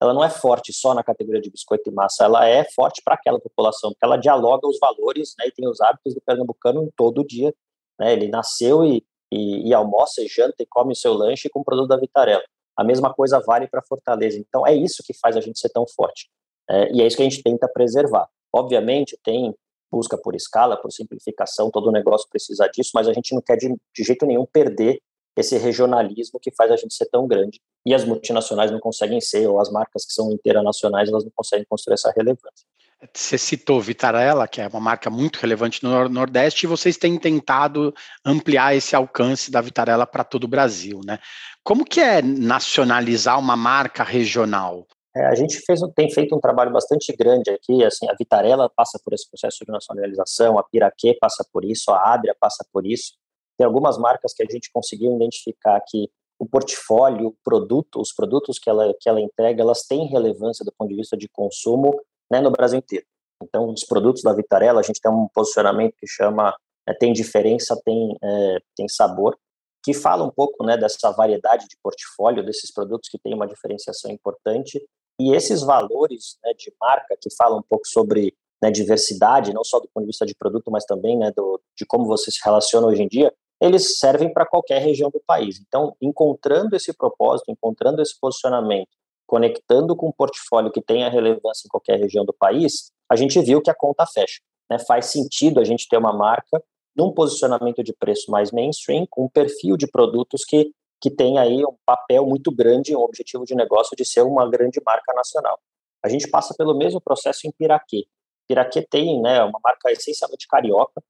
Ela 0.00 0.14
não 0.14 0.22
é 0.22 0.30
forte 0.30 0.72
só 0.72 0.94
na 0.94 1.02
categoria 1.02 1.40
de 1.40 1.50
biscoito 1.50 1.90
e 1.90 1.92
massa, 1.92 2.24
ela 2.24 2.46
é 2.46 2.64
forte 2.72 3.02
para 3.04 3.14
aquela 3.14 3.40
população, 3.40 3.90
porque 3.90 4.04
ela 4.04 4.16
dialoga 4.16 4.66
os 4.68 4.78
valores 4.78 5.34
né, 5.38 5.48
e 5.48 5.52
tem 5.52 5.68
os 5.68 5.80
hábitos 5.80 6.14
do 6.14 6.20
pernambucano 6.20 6.92
todo 6.96 7.26
dia. 7.26 7.52
Né, 7.98 8.12
ele 8.12 8.28
nasceu 8.28 8.84
e, 8.84 9.04
e, 9.32 9.68
e 9.68 9.74
almoça, 9.74 10.22
e 10.22 10.28
janta 10.28 10.62
e 10.62 10.66
come 10.66 10.92
o 10.92 10.96
seu 10.96 11.12
lanche 11.12 11.48
com 11.48 11.60
o 11.60 11.64
produto 11.64 11.88
da 11.88 11.96
Vitarella. 11.96 12.44
A 12.76 12.84
mesma 12.84 13.12
coisa 13.12 13.40
vale 13.40 13.66
para 13.66 13.82
Fortaleza. 13.82 14.38
Então, 14.38 14.64
é 14.64 14.72
isso 14.72 15.02
que 15.04 15.12
faz 15.12 15.36
a 15.36 15.40
gente 15.40 15.58
ser 15.58 15.70
tão 15.70 15.84
forte. 15.84 16.30
É, 16.70 16.92
e 16.92 17.02
é 17.02 17.06
isso 17.06 17.16
que 17.16 17.22
a 17.22 17.28
gente 17.28 17.42
tenta 17.42 17.66
preservar. 17.66 18.28
Obviamente, 18.52 19.18
tem 19.24 19.52
busca 19.90 20.16
por 20.18 20.34
escala, 20.34 20.76
por 20.76 20.92
simplificação, 20.92 21.70
todo 21.70 21.88
o 21.88 21.92
negócio 21.92 22.28
precisa 22.28 22.68
disso, 22.68 22.90
mas 22.94 23.08
a 23.08 23.12
gente 23.12 23.34
não 23.34 23.40
quer 23.40 23.56
de, 23.56 23.68
de 23.68 24.04
jeito 24.04 24.26
nenhum 24.26 24.46
perder 24.46 25.00
esse 25.38 25.56
regionalismo 25.56 26.40
que 26.40 26.50
faz 26.50 26.70
a 26.70 26.76
gente 26.76 26.94
ser 26.94 27.06
tão 27.06 27.26
grande. 27.26 27.60
E 27.86 27.94
as 27.94 28.04
multinacionais 28.04 28.70
não 28.70 28.80
conseguem 28.80 29.20
ser, 29.20 29.46
ou 29.46 29.60
as 29.60 29.70
marcas 29.70 30.04
que 30.04 30.12
são 30.12 30.32
internacionais, 30.32 31.08
elas 31.08 31.24
não 31.24 31.32
conseguem 31.34 31.64
construir 31.68 31.94
essa 31.94 32.12
relevância. 32.14 32.66
Você 33.14 33.38
citou 33.38 33.80
Vitarella, 33.80 34.48
que 34.48 34.60
é 34.60 34.66
uma 34.66 34.80
marca 34.80 35.08
muito 35.08 35.36
relevante 35.36 35.84
no 35.84 36.08
Nordeste, 36.08 36.64
e 36.64 36.68
vocês 36.68 36.96
têm 36.96 37.16
tentado 37.16 37.94
ampliar 38.24 38.74
esse 38.74 38.96
alcance 38.96 39.52
da 39.52 39.60
Vitarella 39.60 40.04
para 40.04 40.24
todo 40.24 40.44
o 40.44 40.48
Brasil, 40.48 41.00
né? 41.04 41.20
Como 41.62 41.84
que 41.84 42.00
é 42.00 42.20
nacionalizar 42.20 43.38
uma 43.38 43.56
marca 43.56 44.02
regional? 44.02 44.84
É, 45.16 45.26
a 45.26 45.34
gente 45.36 45.60
fez, 45.60 45.80
tem 45.94 46.10
feito 46.10 46.34
um 46.34 46.40
trabalho 46.40 46.72
bastante 46.72 47.14
grande 47.16 47.50
aqui, 47.50 47.84
assim, 47.84 48.08
a 48.08 48.14
Vitarella 48.18 48.68
passa 48.74 49.00
por 49.04 49.14
esse 49.14 49.28
processo 49.30 49.64
de 49.64 49.70
nacionalização, 49.70 50.58
a 50.58 50.64
Piraquê 50.64 51.16
passa 51.20 51.46
por 51.52 51.64
isso, 51.64 51.92
a 51.92 52.14
Adria 52.14 52.34
passa 52.40 52.66
por 52.72 52.84
isso. 52.84 53.12
Tem 53.58 53.66
algumas 53.66 53.98
marcas 53.98 54.32
que 54.32 54.42
a 54.42 54.46
gente 54.48 54.70
conseguiu 54.72 55.14
identificar 55.16 55.80
que 55.86 56.08
o 56.38 56.46
portfólio, 56.46 57.28
o 57.28 57.36
produto, 57.44 58.00
os 58.00 58.12
produtos 58.12 58.58
que 58.58 58.70
ela, 58.70 58.94
que 59.00 59.08
ela 59.08 59.20
entrega, 59.20 59.60
elas 59.60 59.82
têm 59.82 60.06
relevância 60.06 60.64
do 60.64 60.72
ponto 60.78 60.88
de 60.88 60.94
vista 60.94 61.16
de 61.16 61.28
consumo 61.28 62.00
né, 62.30 62.40
no 62.40 62.50
Brasil 62.50 62.78
inteiro. 62.78 63.04
Então, 63.42 63.68
os 63.70 63.84
produtos 63.84 64.22
da 64.22 64.32
Vitarella, 64.32 64.80
a 64.80 64.82
gente 64.82 65.00
tem 65.00 65.10
um 65.10 65.28
posicionamento 65.34 65.94
que 65.98 66.06
chama 66.06 66.54
é, 66.88 66.94
tem 66.94 67.12
diferença, 67.12 67.80
tem, 67.84 68.16
é, 68.22 68.58
tem 68.76 68.88
sabor. 68.88 69.36
que 69.84 69.92
fala 69.92 70.24
um 70.24 70.30
pouco 70.30 70.64
né, 70.64 70.76
dessa 70.76 71.10
variedade 71.12 71.66
de 71.68 71.76
portfólio, 71.82 72.44
desses 72.44 72.72
produtos 72.72 73.08
que 73.08 73.18
têm 73.18 73.34
uma 73.34 73.46
diferenciação 73.46 74.10
importante, 74.10 74.80
e 75.20 75.34
esses 75.34 75.62
valores 75.62 76.38
né, 76.44 76.52
de 76.54 76.72
marca 76.80 77.16
que 77.20 77.34
falam 77.34 77.58
um 77.58 77.62
pouco 77.68 77.86
sobre 77.86 78.34
né, 78.62 78.70
diversidade, 78.70 79.52
não 79.52 79.64
só 79.64 79.78
do 79.78 79.88
ponto 79.88 80.04
de 80.04 80.08
vista 80.08 80.26
de 80.26 80.34
produto, 80.34 80.70
mas 80.70 80.84
também 80.84 81.16
né, 81.16 81.32
do, 81.34 81.60
de 81.76 81.86
como 81.86 82.06
você 82.06 82.30
se 82.30 82.38
relaciona 82.44 82.86
hoje 82.86 83.02
em 83.02 83.08
dia, 83.08 83.32
eles 83.60 83.98
servem 83.98 84.32
para 84.32 84.46
qualquer 84.46 84.80
região 84.80 85.10
do 85.10 85.20
país. 85.26 85.60
Então, 85.60 85.96
encontrando 86.00 86.76
esse 86.76 86.92
propósito, 86.92 87.50
encontrando 87.50 88.00
esse 88.00 88.18
posicionamento, 88.20 88.88
conectando 89.26 89.94
com 89.96 90.08
um 90.08 90.12
portfólio 90.12 90.70
que 90.70 90.80
tenha 90.80 91.08
relevância 91.08 91.66
em 91.66 91.68
qualquer 91.68 91.98
região 91.98 92.24
do 92.24 92.32
país, 92.32 92.90
a 93.10 93.16
gente 93.16 93.40
viu 93.40 93.60
que 93.60 93.70
a 93.70 93.74
conta 93.74 94.06
fecha. 94.06 94.40
Né? 94.70 94.78
Faz 94.78 95.06
sentido 95.06 95.60
a 95.60 95.64
gente 95.64 95.88
ter 95.88 95.96
uma 95.96 96.12
marca 96.12 96.62
num 96.96 97.12
posicionamento 97.12 97.82
de 97.82 97.92
preço 97.92 98.30
mais 98.30 98.50
mainstream, 98.50 99.06
com 99.08 99.26
um 99.26 99.28
perfil 99.28 99.76
de 99.76 99.86
produtos 99.86 100.44
que, 100.44 100.72
que 101.00 101.10
tem 101.10 101.38
aí 101.38 101.64
um 101.64 101.76
papel 101.86 102.26
muito 102.26 102.50
grande, 102.50 102.96
um 102.96 103.00
objetivo 103.00 103.44
de 103.44 103.54
negócio 103.54 103.96
de 103.96 104.04
ser 104.04 104.22
uma 104.22 104.48
grande 104.50 104.80
marca 104.84 105.12
nacional. 105.14 105.58
A 106.02 106.08
gente 106.08 106.28
passa 106.28 106.54
pelo 106.56 106.76
mesmo 106.76 107.00
processo 107.00 107.46
em 107.46 107.52
Piraquê. 107.52 108.06
Piraquê 108.48 108.82
tem 108.82 109.20
né, 109.20 109.42
uma 109.44 109.60
marca 109.62 109.92
essencialmente 109.92 110.46
carioca, 110.48 111.02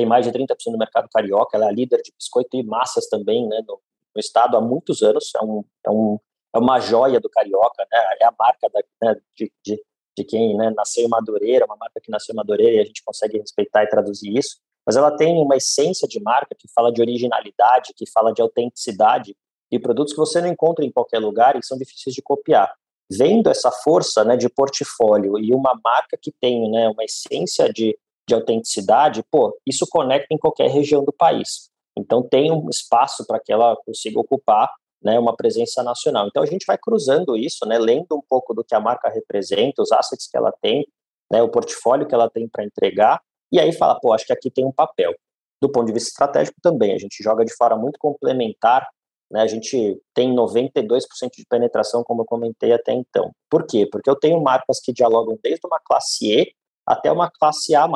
tem 0.00 0.06
mais 0.06 0.24
de 0.24 0.32
30% 0.32 0.46
do 0.72 0.78
mercado 0.78 1.08
carioca, 1.12 1.56
ela 1.56 1.68
é 1.68 1.72
líder 1.72 2.00
de 2.02 2.10
biscoito 2.16 2.56
e 2.56 2.62
massas 2.62 3.06
também 3.06 3.46
né, 3.46 3.60
no, 3.68 3.78
no 4.14 4.18
estado 4.18 4.56
há 4.56 4.60
muitos 4.60 5.02
anos, 5.02 5.30
é, 5.36 5.44
um, 5.44 5.62
é, 5.86 5.90
um, 5.90 6.18
é 6.54 6.58
uma 6.58 6.80
joia 6.80 7.20
do 7.20 7.28
carioca, 7.28 7.86
né, 7.92 7.98
é 8.22 8.24
a 8.24 8.34
marca 8.38 8.68
da, 8.72 8.82
né, 9.02 9.20
de, 9.36 9.52
de, 9.62 9.82
de, 10.16 10.24
quem 10.24 10.56
né, 10.56 10.72
nasceu 10.74 11.04
em 11.04 11.08
Madureira, 11.08 11.66
uma 11.66 11.76
marca 11.76 12.00
que 12.00 12.10
nasceu 12.10 12.32
em 12.32 12.36
Madureira 12.36 12.76
e 12.76 12.80
a 12.80 12.84
gente 12.84 13.04
consegue 13.04 13.38
respeitar 13.38 13.84
e 13.84 13.88
traduzir 13.88 14.34
isso, 14.34 14.56
mas 14.86 14.96
ela 14.96 15.14
tem 15.14 15.38
uma 15.38 15.56
essência 15.56 16.08
de 16.08 16.18
marca 16.20 16.54
que 16.58 16.66
fala 16.74 16.90
de 16.90 17.02
originalidade, 17.02 17.92
que 17.94 18.10
fala 18.10 18.32
de 18.32 18.40
autenticidade 18.40 19.36
e 19.70 19.78
produtos 19.78 20.14
que 20.14 20.18
você 20.18 20.40
não 20.40 20.48
encontra 20.48 20.82
em 20.82 20.90
qualquer 20.90 21.18
lugar 21.18 21.56
e 21.56 21.62
são 21.62 21.76
difíceis 21.76 22.14
de 22.14 22.22
copiar. 22.22 22.74
Vendo 23.12 23.50
essa 23.50 23.70
força 23.70 24.24
né, 24.24 24.36
de 24.36 24.48
portfólio 24.48 25.38
e 25.38 25.52
uma 25.52 25.78
marca 25.84 26.16
que 26.20 26.32
tem 26.40 26.70
né, 26.70 26.88
uma 26.88 27.04
essência 27.04 27.70
de 27.70 27.96
de 28.30 28.34
autenticidade, 28.34 29.22
pô, 29.30 29.58
isso 29.66 29.86
conecta 29.90 30.28
em 30.30 30.38
qualquer 30.38 30.70
região 30.70 31.04
do 31.04 31.12
país. 31.12 31.68
Então 31.98 32.22
tem 32.22 32.50
um 32.52 32.68
espaço 32.70 33.26
para 33.26 33.40
que 33.40 33.52
ela 33.52 33.76
consiga 33.84 34.20
ocupar 34.20 34.70
né, 35.02 35.18
uma 35.18 35.34
presença 35.34 35.82
nacional. 35.82 36.28
Então 36.28 36.42
a 36.42 36.46
gente 36.46 36.64
vai 36.64 36.78
cruzando 36.78 37.36
isso, 37.36 37.66
né, 37.66 37.78
lendo 37.78 38.12
um 38.12 38.22
pouco 38.28 38.54
do 38.54 38.62
que 38.62 38.74
a 38.74 38.80
marca 38.80 39.08
representa, 39.08 39.82
os 39.82 39.90
assets 39.90 40.28
que 40.30 40.36
ela 40.36 40.52
tem, 40.62 40.86
né, 41.30 41.42
o 41.42 41.48
portfólio 41.48 42.06
que 42.06 42.14
ela 42.14 42.30
tem 42.30 42.48
para 42.48 42.64
entregar, 42.64 43.20
e 43.52 43.58
aí 43.58 43.72
fala, 43.72 43.98
pô, 43.98 44.12
acho 44.12 44.26
que 44.26 44.32
aqui 44.32 44.50
tem 44.50 44.64
um 44.64 44.72
papel. 44.72 45.12
Do 45.60 45.70
ponto 45.70 45.86
de 45.86 45.92
vista 45.92 46.10
estratégico 46.10 46.58
também, 46.62 46.94
a 46.94 46.98
gente 46.98 47.22
joga 47.22 47.44
de 47.44 47.54
forma 47.54 47.76
muito 47.76 47.98
complementar, 47.98 48.86
né, 49.30 49.42
a 49.42 49.46
gente 49.46 50.00
tem 50.14 50.32
92% 50.34 51.00
de 51.36 51.46
penetração, 51.48 52.04
como 52.04 52.22
eu 52.22 52.26
comentei 52.26 52.72
até 52.72 52.92
então. 52.92 53.32
Por 53.50 53.66
quê? 53.66 53.88
Porque 53.90 54.08
eu 54.08 54.16
tenho 54.16 54.40
marcas 54.40 54.78
que 54.80 54.92
dialogam 54.92 55.36
desde 55.42 55.66
uma 55.66 55.80
classe 55.84 56.26
E 56.32 56.52
até 56.90 57.12
uma 57.12 57.30
classe 57.30 57.72
A+. 57.74 57.88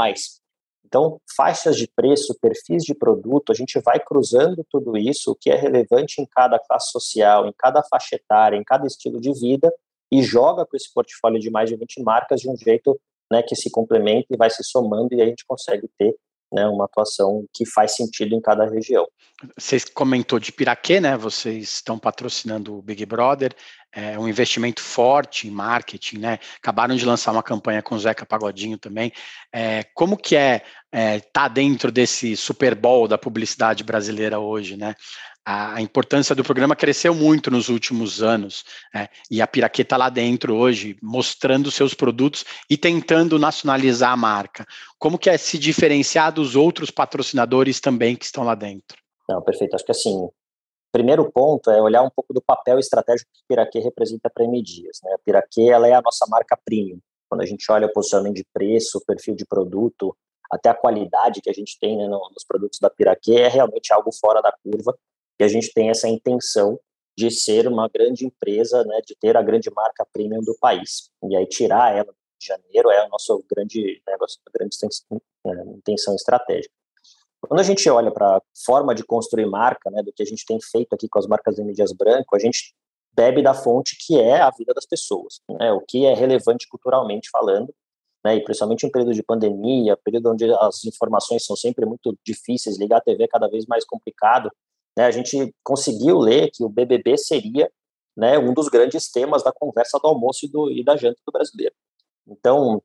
Então, 0.87 1.21
faixas 1.37 1.77
de 1.77 1.89
preço, 1.97 2.37
perfis 2.41 2.85
de 2.85 2.95
produto, 2.95 3.51
a 3.51 3.55
gente 3.55 3.81
vai 3.81 3.99
cruzando 3.99 4.65
tudo 4.71 4.97
isso, 4.97 5.33
o 5.33 5.35
que 5.35 5.51
é 5.51 5.57
relevante 5.57 6.21
em 6.21 6.27
cada 6.27 6.61
classe 6.61 6.93
social, 6.93 7.49
em 7.49 7.53
cada 7.59 7.83
faixa 7.83 8.15
etária, 8.15 8.57
em 8.57 8.63
cada 8.63 8.87
estilo 8.87 9.21
de 9.21 9.33
vida, 9.33 9.73
e 10.13 10.23
joga 10.23 10.65
com 10.65 10.77
esse 10.77 10.93
portfólio 10.95 11.41
de 11.41 11.51
mais 11.51 11.69
de 11.69 11.77
20 11.77 12.03
marcas 12.05 12.41
de 12.41 12.49
um 12.49 12.57
jeito 12.57 12.97
né, 13.33 13.43
que 13.43 13.57
se 13.57 13.69
complementa 13.69 14.27
e 14.31 14.37
vai 14.37 14.49
se 14.49 14.63
somando, 14.63 15.13
e 15.13 15.21
a 15.21 15.27
gente 15.27 15.45
consegue 15.45 15.89
ter 15.99 16.15
né, 16.55 16.67
uma 16.67 16.85
atuação 16.85 17.45
que 17.53 17.67
faz 17.67 17.97
sentido 17.97 18.35
em 18.35 18.41
cada 18.41 18.65
região. 18.65 19.07
Você 19.59 19.79
comentou 19.93 20.39
de 20.39 20.53
Piraquê, 20.53 21.01
né? 21.01 21.17
Vocês 21.17 21.65
estão 21.65 21.99
patrocinando 21.99 22.79
o 22.79 22.83
Big 22.83 23.05
Brother, 23.05 23.53
é 23.93 24.19
um 24.19 24.29
investimento 24.29 24.81
forte 24.81 25.47
em 25.47 25.51
marketing, 25.51 26.19
né? 26.19 26.39
Acabaram 26.57 26.97
de 26.97 27.05
lançar 27.05 27.33
uma 27.33 27.43
campanha 27.43 27.83
com 27.83 27.95
o 27.95 27.99
Zeca 27.99 28.25
Pagodinho 28.25 28.79
também. 28.79 29.13
É, 29.53 29.85
como 29.95 30.17
que 30.17 30.35
é 30.37 30.57
estar 30.57 30.67
é, 30.93 31.21
tá 31.21 31.49
dentro 31.49 31.93
desse 31.93 32.37
Super 32.37 32.75
Bowl 32.75 33.07
da 33.07 33.19
publicidade 33.19 33.85
brasileira 33.85 34.39
hoje, 34.39 34.77
né? 34.77 34.95
A 35.45 35.81
importância 35.83 36.35
do 36.35 36.43
programa 36.43 36.75
cresceu 36.75 37.15
muito 37.15 37.51
nos 37.51 37.69
últimos 37.69 38.23
anos, 38.23 38.65
né? 38.95 39.09
e 39.31 39.43
a 39.43 39.47
Piraquê 39.47 39.83
está 39.83 39.97
lá 39.97 40.09
dentro 40.09 40.55
hoje, 40.55 40.97
mostrando 41.03 41.71
seus 41.71 41.93
produtos 41.93 42.47
e 42.69 42.79
tentando 42.79 43.39
nacionalizar 43.39 44.11
a 44.11 44.17
marca. 44.17 44.65
Como 44.99 45.19
que 45.19 45.29
é 45.29 45.37
se 45.37 45.59
diferenciar 45.59 46.33
dos 46.33 46.57
outros 46.57 46.91
patrocinadores 46.91 47.79
também 47.79 48.17
que 48.17 48.25
estão 48.25 48.43
lá 48.43 48.55
dentro? 48.55 48.97
Não, 49.29 49.43
perfeito. 49.43 49.75
Acho 49.75 49.85
que 49.85 49.93
assim, 49.93 50.29
primeiro 50.91 51.31
ponto 51.31 51.71
é 51.71 51.81
olhar 51.81 52.03
um 52.03 52.11
pouco 52.11 52.33
do 52.33 52.41
papel 52.41 52.79
estratégico 52.79 53.31
que 53.31 53.41
a 53.41 53.47
Piraquê 53.49 53.81
representa 53.81 54.31
para 54.31 54.45
a 54.45 54.47
M 54.47 54.63
Dias. 54.63 54.99
Né? 55.03 55.13
A 55.13 55.19
Piraquê 55.19 55.69
ela 55.71 55.87
é 55.87 55.93
a 55.93 56.03
nossa 56.03 56.25
marca 56.27 56.59
premium. 56.65 56.99
Quando 57.29 57.43
a 57.43 57.47
gente 57.47 57.71
olha 57.71 57.87
o 57.87 57.93
posicionamento 57.93 58.37
de 58.37 58.47
preço, 58.51 58.97
o 58.97 59.05
perfil 59.05 59.35
de 59.35 59.45
produto, 59.45 60.17
até 60.51 60.71
a 60.71 60.75
qualidade 60.75 61.43
que 61.43 61.51
a 61.51 61.53
gente 61.53 61.79
tem 61.79 61.99
né, 61.99 62.07
nos 62.07 62.45
produtos 62.47 62.79
da 62.79 62.89
Piraquê 62.89 63.33
é 63.33 63.49
realmente 63.49 63.93
algo 63.93 64.11
fora 64.13 64.41
da 64.41 64.53
curva 64.63 64.97
e 65.39 65.45
a 65.45 65.49
gente 65.49 65.73
tem 65.73 65.91
essa 65.91 66.09
intenção 66.09 66.79
de 67.17 67.31
ser 67.31 67.69
uma 67.69 67.89
grande 67.89 68.27
empresa, 68.27 68.85
né, 68.85 69.01
de 69.07 69.15
ter 69.17 69.37
a 69.37 69.43
grande 69.43 69.71
marca 69.71 70.07
premium 70.13 70.43
do 70.43 70.57
país. 70.61 71.11
E 71.31 71.37
aí 71.37 71.47
tirar 71.47 71.95
ela 71.97 72.13
de 72.39 72.47
janeiro 72.47 72.91
é 72.91 73.05
a 73.05 73.09
nossa 73.09 73.35
grande 73.51 74.03
negócio, 74.07 74.41
grande 74.53 74.77
é, 75.47 75.51
intenção 75.77 76.15
estratégica. 76.15 76.75
Quando 77.41 77.61
a 77.61 77.65
gente 77.65 77.89
olha 77.89 78.11
para 78.11 78.39
a 78.39 78.43
forma 78.65 78.95
de 78.95 79.05
construir 79.05 79.47
marca, 79.47 79.91
né, 79.91 80.03
do 80.03 80.13
que 80.13 80.23
a 80.23 80.27
gente 80.27 80.45
tem 80.45 80.59
feito 80.61 80.95
aqui 80.95 81.09
com 81.09 81.19
as 81.19 81.27
marcas 81.27 81.55
de 81.55 81.63
mídias 81.63 81.93
branco, 81.93 82.35
a 82.35 82.39
gente 82.39 82.75
bebe 83.15 83.43
da 83.43 83.55
fonte 83.55 83.97
que 84.01 84.19
é 84.19 84.41
a 84.41 84.51
vida 84.51 84.73
das 84.75 84.87
pessoas, 84.87 85.41
né, 85.49 85.73
o 85.73 85.81
que 85.81 86.05
é 86.05 86.15
relevante 86.15 86.67
culturalmente 86.69 87.31
falando, 87.31 87.73
né, 88.25 88.37
e 88.37 88.43
principalmente 88.43 88.87
em 88.87 88.91
período 88.91 89.15
de 89.15 89.23
pandemia, 89.23 89.97
período 89.97 90.33
onde 90.33 90.53
as 90.53 90.85
informações 90.85 91.45
são 91.45 91.55
sempre 91.55 91.87
muito 91.87 92.17
difíceis, 92.25 92.79
ligar 92.79 92.99
a 92.99 93.03
TV 93.03 93.25
é 93.25 93.29
cada 93.29 93.47
vez 93.47 93.67
mais 93.67 93.85
complicado, 93.85 94.51
né, 94.97 95.05
a 95.05 95.11
gente 95.11 95.55
conseguiu 95.63 96.19
ler 96.19 96.51
que 96.53 96.65
o 96.65 96.69
BBB 96.69 97.17
seria 97.17 97.71
né, 98.17 98.39
um 98.39 98.55
dos 98.55 98.69
grandes 98.69 99.11
temas 99.11 99.43
da 99.43 99.53
conversa 99.53 99.99
do 99.99 100.09
almoço 100.09 100.47
e, 100.47 100.49
do, 100.49 100.71
e 100.71 100.85
da 100.85 100.97
janta 100.97 101.19
do 101.27 101.33
brasileiro. 101.33 101.75
Então, 102.27 102.83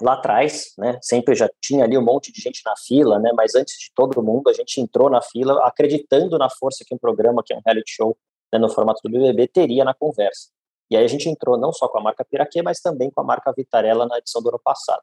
lá 0.00 0.14
atrás, 0.14 0.72
né, 0.78 0.98
sempre 1.02 1.34
já 1.34 1.48
tinha 1.60 1.84
ali 1.84 1.96
um 1.96 2.04
monte 2.04 2.32
de 2.32 2.40
gente 2.40 2.62
na 2.64 2.74
fila, 2.76 3.18
né, 3.18 3.30
mas 3.34 3.54
antes 3.54 3.78
de 3.78 3.92
todo 3.94 4.22
mundo, 4.22 4.48
a 4.48 4.52
gente 4.52 4.80
entrou 4.80 5.10
na 5.10 5.20
fila 5.20 5.66
acreditando 5.66 6.38
na 6.38 6.48
força 6.48 6.84
que 6.86 6.94
um 6.94 6.98
programa, 6.98 7.42
que 7.44 7.52
é 7.52 7.56
um 7.56 7.62
reality 7.64 7.92
show, 7.92 8.16
né, 8.52 8.58
no 8.58 8.68
formato 8.68 9.00
do 9.04 9.10
BBB, 9.10 9.48
teria 9.48 9.84
na 9.84 9.94
conversa. 9.94 10.48
E 10.90 10.96
aí 10.96 11.04
a 11.04 11.08
gente 11.08 11.28
entrou 11.28 11.56
não 11.56 11.72
só 11.72 11.86
com 11.86 11.98
a 11.98 12.02
marca 12.02 12.24
Piraquê, 12.24 12.62
mas 12.62 12.80
também 12.80 13.10
com 13.10 13.20
a 13.20 13.24
marca 13.24 13.52
Vitarella 13.56 14.06
na 14.06 14.18
edição 14.18 14.42
do 14.42 14.48
ano 14.48 14.60
passado. 14.62 15.02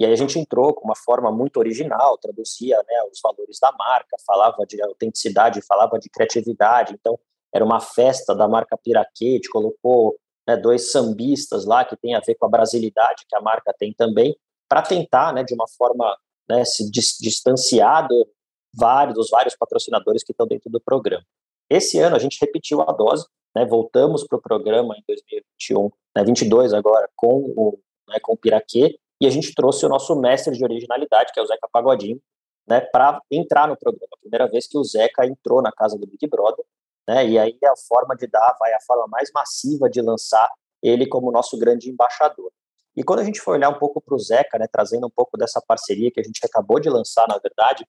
E 0.00 0.06
aí 0.06 0.14
a 0.14 0.16
gente 0.16 0.38
entrou 0.38 0.72
com 0.72 0.86
uma 0.86 0.96
forma 0.96 1.30
muito 1.30 1.58
original, 1.58 2.16
traduzia 2.16 2.78
né, 2.78 3.02
os 3.12 3.20
valores 3.22 3.58
da 3.60 3.70
marca, 3.72 4.16
falava 4.26 4.64
de 4.66 4.80
autenticidade, 4.82 5.60
falava 5.60 5.98
de 5.98 6.08
criatividade. 6.08 6.94
Então, 6.98 7.18
era 7.54 7.62
uma 7.62 7.80
festa 7.80 8.34
da 8.34 8.48
marca 8.48 8.78
Piraquê, 8.78 9.38
colocou 9.52 10.16
né, 10.48 10.56
dois 10.56 10.90
sambistas 10.90 11.66
lá 11.66 11.84
que 11.84 11.98
tem 11.98 12.14
a 12.14 12.20
ver 12.20 12.34
com 12.36 12.46
a 12.46 12.48
brasilidade 12.48 13.26
que 13.28 13.36
a 13.36 13.42
marca 13.42 13.74
tem 13.78 13.92
também, 13.92 14.34
para 14.66 14.80
tentar, 14.80 15.34
né, 15.34 15.44
de 15.44 15.52
uma 15.52 15.66
forma, 15.76 16.16
né, 16.48 16.64
se 16.64 16.90
distanciar 16.90 18.08
do 18.08 18.26
vários, 18.74 19.14
dos 19.14 19.28
vários 19.28 19.54
patrocinadores 19.54 20.24
que 20.24 20.32
estão 20.32 20.46
dentro 20.46 20.70
do 20.70 20.80
programa. 20.80 21.26
Esse 21.68 21.98
ano 21.98 22.16
a 22.16 22.18
gente 22.18 22.38
repetiu 22.40 22.80
a 22.80 22.90
dose, 22.90 23.26
né, 23.54 23.66
voltamos 23.66 24.26
para 24.26 24.38
o 24.38 24.40
programa 24.40 24.96
em 24.96 25.02
2021, 25.06 25.90
né, 26.16 26.24
22 26.24 26.72
agora, 26.72 27.06
com 27.14 27.52
o, 27.54 27.78
né, 28.08 28.18
com 28.18 28.32
o 28.32 28.36
Piraquê, 28.38 28.98
e 29.20 29.26
a 29.26 29.30
gente 29.30 29.54
trouxe 29.54 29.84
o 29.84 29.88
nosso 29.88 30.14
mestre 30.16 30.56
de 30.56 30.64
originalidade, 30.64 31.32
que 31.32 31.40
é 31.40 31.42
o 31.42 31.46
Zeca 31.46 31.68
Pagodinho, 31.70 32.20
né, 32.66 32.80
para 32.80 33.20
entrar 33.30 33.68
no 33.68 33.76
programa. 33.76 34.08
A 34.14 34.20
primeira 34.20 34.48
vez 34.48 34.66
que 34.66 34.78
o 34.78 34.84
Zeca 34.84 35.26
entrou 35.26 35.60
na 35.60 35.72
casa 35.72 35.98
do 35.98 36.06
Big 36.06 36.26
Brother, 36.28 36.64
né, 37.08 37.26
e 37.26 37.38
aí 37.38 37.58
a 37.64 37.74
forma 37.88 38.16
de 38.16 38.26
dar 38.26 38.56
vai 38.58 38.72
a 38.72 38.80
forma 38.86 39.06
mais 39.08 39.30
massiva 39.34 39.90
de 39.90 40.00
lançar 40.00 40.48
ele 40.82 41.06
como 41.06 41.30
nosso 41.30 41.58
grande 41.58 41.90
embaixador. 41.90 42.50
E 42.96 43.02
quando 43.02 43.20
a 43.20 43.24
gente 43.24 43.40
foi 43.40 43.54
olhar 43.54 43.68
um 43.68 43.78
pouco 43.78 44.00
para 44.00 44.14
o 44.14 44.18
Zeca, 44.18 44.58
né, 44.58 44.66
trazendo 44.70 45.06
um 45.06 45.10
pouco 45.10 45.36
dessa 45.36 45.60
parceria 45.66 46.10
que 46.10 46.20
a 46.20 46.22
gente 46.22 46.40
acabou 46.44 46.80
de 46.80 46.88
lançar, 46.88 47.26
na 47.28 47.38
verdade, 47.38 47.86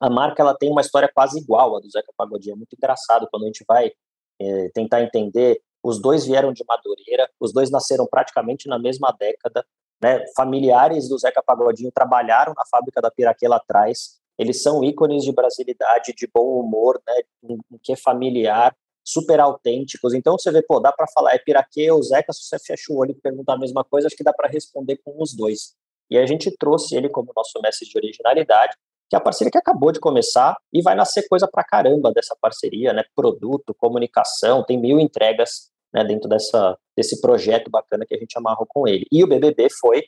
a 0.00 0.10
marca 0.10 0.42
ela 0.42 0.56
tem 0.56 0.70
uma 0.70 0.80
história 0.80 1.08
quase 1.12 1.38
igual 1.38 1.76
à 1.76 1.80
do 1.80 1.88
Zeca 1.88 2.12
Pagodinho. 2.16 2.54
É 2.54 2.56
muito 2.56 2.74
engraçado 2.76 3.28
quando 3.30 3.44
a 3.44 3.46
gente 3.46 3.64
vai 3.66 3.92
é, 4.40 4.68
tentar 4.70 5.02
entender. 5.02 5.60
Os 5.82 6.00
dois 6.00 6.26
vieram 6.26 6.52
de 6.52 6.64
Madureira, 6.66 7.30
os 7.38 7.52
dois 7.52 7.70
nasceram 7.70 8.06
praticamente 8.06 8.68
na 8.68 8.78
mesma 8.78 9.14
década, 9.18 9.64
né, 10.02 10.24
familiares 10.36 11.08
do 11.08 11.16
Zeca 11.16 11.42
Pagodinho 11.42 11.92
trabalharam 11.92 12.52
na 12.56 12.64
fábrica 12.66 13.00
da 13.00 13.10
Piraquê 13.10 13.46
lá 13.46 13.56
atrás. 13.56 14.20
Eles 14.38 14.62
são 14.62 14.82
ícones 14.82 15.22
de 15.22 15.32
brasilidade, 15.32 16.12
de 16.16 16.28
bom 16.32 16.60
humor, 16.60 17.00
né, 17.06 17.22
um, 17.42 17.58
um 17.70 17.78
que 17.80 17.92
é 17.92 17.96
familiar, 17.96 18.74
super 19.04 19.40
autênticos. 19.40 20.14
Então 20.14 20.36
você 20.38 20.50
vê, 20.50 20.62
pô, 20.62 20.80
dá 20.80 20.92
para 20.92 21.06
falar 21.08 21.34
é 21.34 21.38
Piraquê 21.38 21.90
ou 21.90 22.02
Zeca, 22.02 22.32
se 22.32 22.44
você 22.44 22.58
fecha 22.58 22.92
o 22.92 22.96
olho 22.96 23.12
e 23.12 23.14
perguntar 23.14 23.54
a 23.54 23.58
mesma 23.58 23.84
coisa, 23.84 24.06
acho 24.06 24.16
que 24.16 24.24
dá 24.24 24.32
para 24.32 24.48
responder 24.48 24.98
com 25.04 25.14
os 25.22 25.34
dois. 25.34 25.74
E 26.10 26.18
a 26.18 26.26
gente 26.26 26.50
trouxe 26.56 26.96
ele 26.96 27.08
como 27.08 27.32
nosso 27.34 27.60
mestre 27.62 27.88
de 27.88 27.96
originalidade, 27.96 28.76
que 29.08 29.16
é 29.16 29.18
a 29.18 29.20
parceria 29.20 29.50
que 29.50 29.58
acabou 29.58 29.92
de 29.92 30.00
começar 30.00 30.56
e 30.72 30.82
vai 30.82 30.94
nascer 30.94 31.28
coisa 31.28 31.46
pra 31.46 31.64
caramba 31.64 32.12
dessa 32.12 32.36
parceria, 32.40 32.92
né? 32.92 33.04
Produto, 33.14 33.74
comunicação, 33.74 34.64
tem 34.64 34.78
mil 34.78 34.98
entregas 34.98 35.71
né, 35.92 36.04
dentro 36.04 36.28
dessa, 36.28 36.76
desse 36.96 37.20
projeto 37.20 37.70
bacana 37.70 38.04
que 38.06 38.14
a 38.14 38.18
gente 38.18 38.36
amarrou 38.36 38.66
com 38.68 38.86
ele. 38.86 39.06
E 39.10 39.22
o 39.22 39.26
BBB 39.26 39.68
foi, 39.80 40.02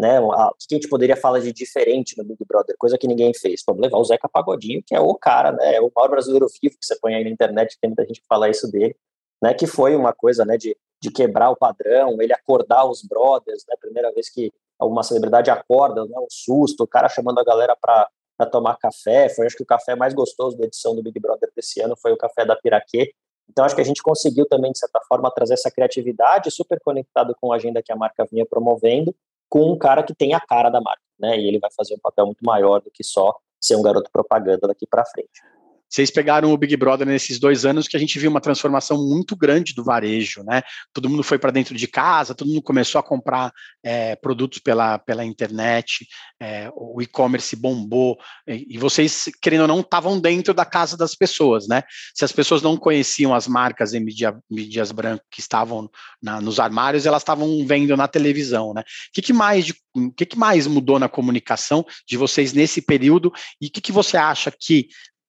né, 0.00 0.20
o 0.20 0.30
que 0.58 0.74
a 0.74 0.74
gente 0.74 0.88
poderia 0.88 1.16
falar 1.16 1.40
de 1.40 1.52
diferente 1.52 2.16
no 2.16 2.24
Big 2.24 2.44
Brother, 2.46 2.76
coisa 2.78 2.98
que 2.98 3.06
ninguém 3.06 3.32
fez. 3.34 3.62
Vamos 3.66 3.82
levar 3.82 3.98
o 3.98 4.04
Zeca 4.04 4.28
Pagodinho, 4.28 4.82
que 4.86 4.94
é 4.94 5.00
o 5.00 5.14
cara, 5.14 5.52
né, 5.52 5.76
é 5.76 5.80
o 5.80 5.90
maior 5.94 6.08
brasileiro 6.08 6.46
vivo 6.62 6.76
que 6.78 6.86
você 6.86 6.98
põe 7.00 7.14
aí 7.14 7.24
na 7.24 7.30
internet, 7.30 7.78
tem 7.80 7.90
muita 7.90 8.04
gente 8.04 8.20
que 8.20 8.26
fala 8.26 8.48
isso 8.48 8.70
dele, 8.70 8.96
né, 9.42 9.54
que 9.54 9.66
foi 9.66 9.94
uma 9.96 10.12
coisa, 10.12 10.44
né, 10.44 10.56
de, 10.56 10.76
de 11.02 11.10
quebrar 11.10 11.50
o 11.50 11.56
padrão, 11.56 12.20
ele 12.20 12.32
acordar 12.32 12.84
os 12.84 13.02
brothers, 13.02 13.64
né, 13.68 13.74
primeira 13.80 14.12
vez 14.12 14.28
que 14.30 14.52
uma 14.80 15.02
celebridade 15.02 15.50
acorda, 15.50 16.04
né, 16.04 16.18
um 16.18 16.26
susto, 16.30 16.84
o 16.84 16.86
cara 16.86 17.08
chamando 17.08 17.40
a 17.40 17.44
galera 17.44 17.76
para 17.76 18.08
tomar 18.50 18.76
café. 18.76 19.28
Foi 19.28 19.46
acho 19.46 19.56
que 19.56 19.62
o 19.62 19.66
café 19.66 19.96
mais 19.96 20.14
gostoso 20.14 20.56
da 20.56 20.64
edição 20.64 20.94
do 20.94 21.02
Big 21.02 21.18
Brother 21.18 21.50
desse 21.54 21.80
ano 21.80 21.96
foi 22.00 22.12
o 22.12 22.16
café 22.16 22.44
da 22.44 22.54
Piraquê. 22.54 23.12
Então 23.48 23.64
acho 23.64 23.74
que 23.74 23.80
a 23.80 23.84
gente 23.84 24.02
conseguiu 24.02 24.46
também 24.46 24.72
de 24.72 24.78
certa 24.78 25.00
forma 25.08 25.30
trazer 25.30 25.54
essa 25.54 25.70
criatividade 25.70 26.50
super 26.50 26.78
conectado 26.80 27.34
com 27.40 27.52
a 27.52 27.56
agenda 27.56 27.82
que 27.82 27.92
a 27.92 27.96
marca 27.96 28.26
vinha 28.30 28.46
promovendo, 28.46 29.14
com 29.48 29.72
um 29.72 29.78
cara 29.78 30.02
que 30.02 30.14
tem 30.14 30.34
a 30.34 30.40
cara 30.40 30.70
da 30.70 30.80
marca, 30.80 31.02
né? 31.18 31.38
E 31.38 31.48
ele 31.48 31.58
vai 31.58 31.70
fazer 31.76 31.94
um 31.94 31.98
papel 31.98 32.26
muito 32.26 32.44
maior 32.44 32.80
do 32.80 32.90
que 32.90 33.02
só 33.02 33.34
ser 33.60 33.76
um 33.76 33.82
garoto 33.82 34.10
propaganda 34.12 34.68
daqui 34.68 34.86
para 34.86 35.04
frente. 35.04 35.42
Vocês 35.88 36.10
pegaram 36.10 36.52
o 36.52 36.56
Big 36.56 36.76
Brother 36.76 37.06
nesses 37.06 37.38
dois 37.38 37.64
anos 37.64 37.88
que 37.88 37.96
a 37.96 38.00
gente 38.00 38.18
viu 38.18 38.30
uma 38.30 38.40
transformação 38.40 38.98
muito 39.08 39.34
grande 39.34 39.74
do 39.74 39.82
varejo, 39.82 40.42
né? 40.42 40.62
Todo 40.92 41.08
mundo 41.08 41.22
foi 41.22 41.38
para 41.38 41.50
dentro 41.50 41.74
de 41.74 41.86
casa, 41.86 42.34
todo 42.34 42.48
mundo 42.48 42.62
começou 42.62 42.98
a 42.98 43.02
comprar 43.02 43.52
é, 43.82 44.14
produtos 44.16 44.58
pela, 44.58 44.98
pela 44.98 45.24
internet, 45.24 46.06
é, 46.40 46.70
o 46.74 47.00
e-commerce 47.00 47.56
bombou, 47.56 48.18
e, 48.46 48.66
e 48.74 48.78
vocês, 48.78 49.30
querendo 49.40 49.62
ou 49.62 49.68
não, 49.68 49.80
estavam 49.80 50.20
dentro 50.20 50.52
da 50.52 50.64
casa 50.64 50.96
das 50.96 51.14
pessoas, 51.14 51.66
né? 51.66 51.82
Se 52.14 52.24
as 52.24 52.32
pessoas 52.32 52.60
não 52.60 52.76
conheciam 52.76 53.34
as 53.34 53.48
marcas 53.48 53.94
em 53.94 54.00
mídia, 54.00 54.36
mídias 54.50 54.92
brancas 54.92 55.26
que 55.30 55.40
estavam 55.40 55.90
na, 56.22 56.40
nos 56.40 56.60
armários, 56.60 57.06
elas 57.06 57.22
estavam 57.22 57.66
vendo 57.66 57.96
na 57.96 58.06
televisão, 58.06 58.74
né? 58.74 58.82
O 58.82 58.84
que, 59.12 59.22
que 59.22 59.32
mais 59.32 59.64
de 59.64 59.74
que, 60.16 60.26
que 60.26 60.38
mais 60.38 60.66
mudou 60.66 60.98
na 60.98 61.08
comunicação 61.08 61.84
de 62.06 62.16
vocês 62.16 62.52
nesse 62.52 62.80
período 62.80 63.32
e 63.60 63.66
o 63.66 63.70
que, 63.70 63.80
que 63.80 63.92
você 63.92 64.16
acha 64.16 64.52
que 64.56 64.88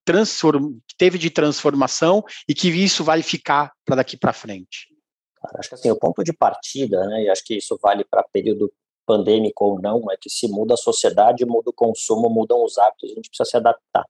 transform, 0.10 0.80
teve 0.98 1.20
de 1.20 1.30
transformação 1.30 2.24
e 2.48 2.56
que 2.56 2.68
isso 2.68 3.04
vai 3.04 3.22
ficar 3.22 3.72
para 3.86 3.98
daqui 3.98 4.18
para 4.18 4.34
frente? 4.34 4.88
Acho 5.56 5.70
que 5.70 5.76
assim, 5.76 5.92
o 5.92 6.00
ponto 6.00 6.24
de 6.24 6.34
partida, 6.34 7.06
né, 7.06 7.26
e 7.26 7.30
acho 7.30 7.44
que 7.46 7.56
isso 7.56 7.78
vale 7.80 8.04
para 8.04 8.24
período 8.24 8.74
pandêmico 9.06 9.66
ou 9.66 9.80
não, 9.80 10.12
é 10.12 10.18
que 10.20 10.28
se 10.28 10.48
muda 10.48 10.74
a 10.74 10.78
sociedade, 10.78 11.46
muda 11.46 11.70
o 11.70 11.74
consumo, 11.74 12.28
mudam 12.28 12.64
os 12.64 12.78
hábitos, 12.80 13.12
a 13.12 13.14
gente 13.14 13.30
precisa 13.30 13.50
se 13.50 13.58
adaptar. 13.58 14.04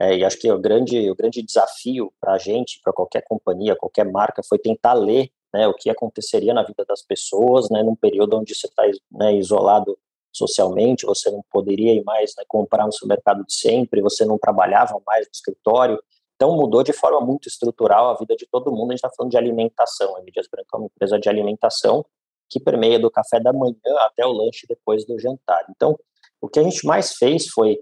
É, 0.00 0.16
e 0.16 0.24
acho 0.24 0.38
que 0.38 0.50
o 0.50 0.58
grande, 0.58 1.08
o 1.08 1.14
grande 1.14 1.40
desafio 1.40 2.12
para 2.20 2.34
a 2.34 2.38
gente, 2.38 2.80
para 2.82 2.92
qualquer 2.92 3.22
companhia, 3.22 3.76
qualquer 3.76 4.10
marca, 4.10 4.42
foi 4.42 4.58
tentar 4.58 4.94
ler 4.94 5.30
né, 5.54 5.68
o 5.68 5.74
que 5.74 5.88
aconteceria 5.88 6.52
na 6.52 6.64
vida 6.64 6.84
das 6.84 7.02
pessoas, 7.02 7.70
né, 7.70 7.82
num 7.84 7.96
período 7.96 8.36
onde 8.36 8.54
você 8.54 8.66
está 8.66 8.82
né, 9.12 9.36
isolado 9.36 9.96
socialmente, 10.32 11.06
você 11.06 11.30
não 11.30 11.42
poderia 11.50 11.94
ir 11.94 12.04
mais 12.04 12.32
né, 12.36 12.44
comprar 12.46 12.86
no 12.86 12.92
supermercado 12.92 13.44
de 13.44 13.52
sempre, 13.52 14.00
você 14.00 14.24
não 14.24 14.38
trabalhava 14.38 15.00
mais 15.06 15.26
no 15.26 15.32
escritório. 15.32 16.00
Então 16.36 16.56
mudou 16.56 16.82
de 16.82 16.92
forma 16.92 17.20
muito 17.20 17.48
estrutural 17.48 18.10
a 18.10 18.14
vida 18.14 18.36
de 18.36 18.46
todo 18.50 18.70
mundo. 18.70 18.90
A 18.90 18.92
gente 18.92 19.04
está 19.04 19.10
falando 19.10 19.30
de 19.30 19.36
alimentação. 19.36 20.16
A 20.16 20.22
Mídias 20.22 20.46
Brancas 20.48 20.72
é 20.72 20.76
uma 20.76 20.86
empresa 20.86 21.18
de 21.18 21.28
alimentação 21.28 22.04
que 22.48 22.60
permeia 22.60 22.98
do 22.98 23.10
café 23.10 23.40
da 23.40 23.52
manhã 23.52 23.74
até 24.00 24.24
o 24.24 24.32
lanche 24.32 24.66
depois 24.68 25.04
do 25.04 25.18
jantar. 25.18 25.64
Então, 25.70 25.98
o 26.40 26.48
que 26.48 26.58
a 26.58 26.62
gente 26.62 26.86
mais 26.86 27.14
fez 27.14 27.48
foi 27.48 27.78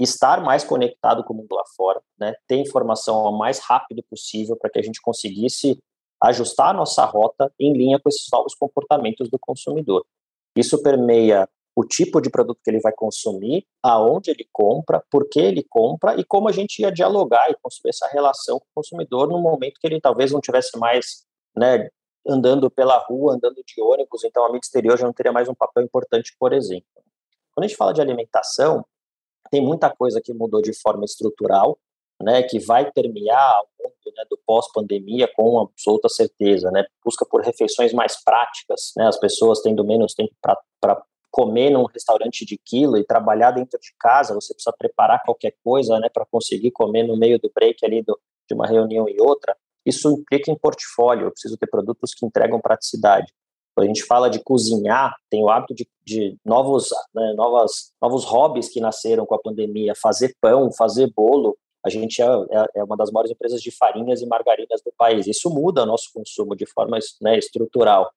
estar 0.00 0.42
mais 0.42 0.62
conectado 0.62 1.24
com 1.24 1.34
o 1.34 1.36
mundo 1.38 1.54
lá 1.54 1.64
fora, 1.76 2.00
né, 2.18 2.34
ter 2.46 2.56
informação 2.56 3.24
o 3.24 3.36
mais 3.36 3.58
rápido 3.58 4.02
possível 4.08 4.56
para 4.56 4.70
que 4.70 4.78
a 4.78 4.82
gente 4.82 5.00
conseguisse 5.00 5.78
ajustar 6.22 6.70
a 6.70 6.72
nossa 6.74 7.04
rota 7.04 7.52
em 7.58 7.72
linha 7.72 7.98
com 7.98 8.08
esses 8.08 8.26
novos 8.32 8.54
comportamentos 8.54 9.28
do 9.28 9.38
consumidor. 9.38 10.04
Isso 10.56 10.82
permeia 10.82 11.48
o 11.76 11.84
tipo 11.84 12.22
de 12.22 12.30
produto 12.30 12.58
que 12.64 12.70
ele 12.70 12.80
vai 12.80 12.92
consumir, 12.92 13.66
aonde 13.82 14.30
ele 14.30 14.48
compra, 14.50 15.04
por 15.10 15.28
que 15.28 15.38
ele 15.38 15.62
compra 15.62 16.18
e 16.18 16.24
como 16.24 16.48
a 16.48 16.52
gente 16.52 16.80
ia 16.80 16.90
dialogar 16.90 17.50
e 17.50 17.56
construir 17.60 17.90
essa 17.90 18.08
relação 18.08 18.58
com 18.58 18.64
o 18.64 18.74
consumidor 18.76 19.28
no 19.28 19.38
momento 19.38 19.78
que 19.78 19.86
ele 19.86 20.00
talvez 20.00 20.32
não 20.32 20.40
tivesse 20.40 20.78
mais, 20.78 21.26
né, 21.54 21.90
andando 22.26 22.70
pela 22.70 22.96
rua, 22.96 23.34
andando 23.34 23.62
de 23.62 23.80
ônibus, 23.82 24.24
então 24.24 24.44
a 24.46 24.48
mídia 24.48 24.64
exterior 24.64 24.96
já 24.96 25.04
não 25.04 25.12
teria 25.12 25.32
mais 25.32 25.50
um 25.50 25.54
papel 25.54 25.84
importante, 25.84 26.34
por 26.40 26.54
exemplo. 26.54 26.86
Quando 27.54 27.64
a 27.64 27.68
gente 27.68 27.76
fala 27.76 27.92
de 27.92 28.00
alimentação, 28.00 28.82
tem 29.50 29.60
muita 29.60 29.94
coisa 29.94 30.18
que 30.20 30.32
mudou 30.32 30.62
de 30.62 30.72
forma 30.72 31.04
estrutural, 31.04 31.78
né, 32.22 32.42
que 32.42 32.58
vai 32.58 32.90
permear 32.90 33.60
o 33.60 33.82
mundo 33.82 34.16
né, 34.16 34.24
do 34.30 34.38
pós-pandemia 34.46 35.30
com 35.36 35.60
absoluta 35.60 36.08
certeza, 36.08 36.70
né, 36.70 36.86
busca 37.04 37.26
por 37.26 37.42
refeições 37.42 37.92
mais 37.92 38.16
práticas, 38.24 38.92
né, 38.96 39.06
as 39.06 39.18
pessoas 39.18 39.60
tendo 39.60 39.84
menos 39.84 40.14
tempo 40.14 40.34
para 40.40 41.04
comer 41.36 41.68
num 41.68 41.84
restaurante 41.84 42.46
de 42.46 42.56
quilo 42.56 42.96
e 42.96 43.04
trabalhar 43.04 43.50
dentro 43.50 43.78
de 43.78 43.92
casa, 44.00 44.34
você 44.34 44.54
precisa 44.54 44.74
preparar 44.76 45.22
qualquer 45.22 45.54
coisa, 45.62 46.00
né, 46.00 46.08
para 46.08 46.24
conseguir 46.24 46.70
comer 46.70 47.02
no 47.02 47.14
meio 47.14 47.38
do 47.38 47.52
break 47.54 47.84
ali 47.84 48.02
do, 48.02 48.18
de 48.48 48.54
uma 48.54 48.66
reunião 48.66 49.06
e 49.06 49.20
outra. 49.20 49.54
Isso 49.84 50.10
implica 50.10 50.50
em 50.50 50.56
portfólio, 50.56 51.26
eu 51.26 51.30
preciso 51.30 51.58
ter 51.58 51.66
produtos 51.66 52.14
que 52.14 52.24
entregam 52.24 52.58
praticidade. 52.58 53.30
Quando 53.74 53.84
a 53.84 53.88
gente 53.88 54.02
fala 54.04 54.30
de 54.30 54.42
cozinhar, 54.42 55.14
tem 55.28 55.44
o 55.44 55.50
hábito 55.50 55.74
de, 55.74 55.86
de 56.02 56.38
novos, 56.42 56.88
né, 57.14 57.34
novas, 57.36 57.92
novos 58.00 58.24
hobbies 58.24 58.70
que 58.70 58.80
nasceram 58.80 59.26
com 59.26 59.34
a 59.34 59.38
pandemia, 59.38 59.92
fazer 59.94 60.34
pão, 60.40 60.72
fazer 60.72 61.12
bolo. 61.14 61.54
A 61.84 61.90
gente 61.90 62.22
é, 62.22 62.24
é, 62.24 62.66
é 62.76 62.84
uma 62.84 62.96
das 62.96 63.10
maiores 63.10 63.30
empresas 63.30 63.60
de 63.60 63.70
farinhas 63.70 64.22
e 64.22 64.26
margarinas 64.26 64.80
do 64.82 64.92
país. 64.96 65.26
Isso 65.26 65.50
muda 65.50 65.82
o 65.82 65.86
nosso 65.86 66.08
consumo 66.14 66.56
de 66.56 66.64
forma 66.64 66.98
né, 67.20 67.36
estrutural. 67.36 68.10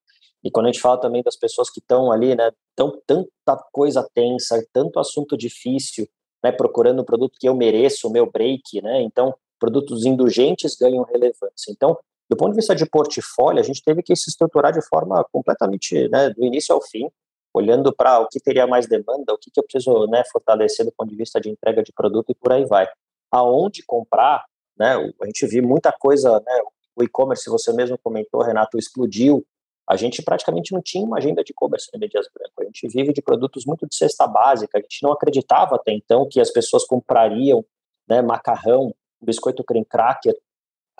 E 0.43 0.49
quando 0.49 0.67
a 0.67 0.71
gente 0.71 0.81
fala 0.81 0.99
também 0.99 1.21
das 1.21 1.35
pessoas 1.35 1.69
que 1.69 1.79
estão 1.79 2.11
ali, 2.11 2.35
né, 2.35 2.51
tão, 2.75 2.99
tanta 3.05 3.57
coisa 3.71 4.07
tensa, 4.13 4.65
tanto 4.71 4.99
assunto 4.99 5.37
difícil, 5.37 6.07
né, 6.43 6.51
procurando 6.51 6.99
o 7.01 7.05
produto 7.05 7.37
que 7.39 7.47
eu 7.47 7.55
mereço, 7.55 8.07
o 8.07 8.11
meu 8.11 8.29
break, 8.29 8.81
né, 8.81 9.01
então 9.01 9.35
produtos 9.59 10.05
indulgentes 10.05 10.75
ganham 10.75 11.03
relevância. 11.03 11.69
Então, 11.69 11.97
do 12.29 12.37
ponto 12.37 12.51
de 12.51 12.57
vista 12.57 12.75
de 12.75 12.85
portfólio, 12.85 13.59
a 13.59 13.63
gente 13.63 13.83
teve 13.83 14.01
que 14.01 14.15
se 14.15 14.29
estruturar 14.29 14.71
de 14.71 14.81
forma 14.87 15.25
completamente, 15.31 16.07
né, 16.09 16.29
do 16.29 16.45
início 16.45 16.73
ao 16.73 16.81
fim, 16.81 17.09
olhando 17.53 17.93
para 17.93 18.19
o 18.19 18.27
que 18.27 18.39
teria 18.39 18.67
mais 18.67 18.87
demanda, 18.87 19.33
o 19.33 19.37
que, 19.37 19.49
que 19.51 19.59
eu 19.59 19.63
preciso 19.63 20.05
né, 20.07 20.23
fortalecer 20.31 20.85
do 20.85 20.91
ponto 20.91 21.09
de 21.09 21.15
vista 21.15 21.41
de 21.41 21.49
entrega 21.49 21.83
de 21.83 21.91
produto 21.91 22.31
e 22.31 22.35
por 22.35 22.53
aí 22.53 22.63
vai. 22.65 22.87
Aonde 23.31 23.83
comprar, 23.85 24.45
né, 24.77 24.95
a 25.21 25.25
gente 25.25 25.45
viu 25.47 25.63
muita 25.63 25.91
coisa, 25.91 26.39
né, 26.39 26.61
o 26.95 27.03
e-commerce, 27.03 27.49
você 27.49 27.73
mesmo 27.73 27.97
comentou, 27.97 28.41
Renato, 28.41 28.77
explodiu 28.77 29.43
a 29.89 29.95
gente 29.95 30.21
praticamente 30.21 30.71
não 30.71 30.81
tinha 30.83 31.03
uma 31.03 31.17
agenda 31.17 31.43
de 31.43 31.51
e-commerce 31.51 31.89
no 31.91 31.99
Medias 31.99 32.27
Branco. 32.31 32.61
A 32.61 32.65
gente 32.65 32.87
vive 32.87 33.11
de 33.11 33.23
produtos 33.23 33.65
muito 33.65 33.87
de 33.87 33.95
cesta 33.95 34.27
básica. 34.27 34.77
A 34.77 34.81
gente 34.81 35.01
não 35.01 35.11
acreditava 35.11 35.75
até 35.75 35.91
então 35.91 36.27
que 36.29 36.39
as 36.39 36.51
pessoas 36.51 36.85
comprariam 36.85 37.65
né, 38.07 38.21
macarrão, 38.21 38.93
biscoito 39.19 39.63
creme 39.63 39.85
cracker 39.85 40.35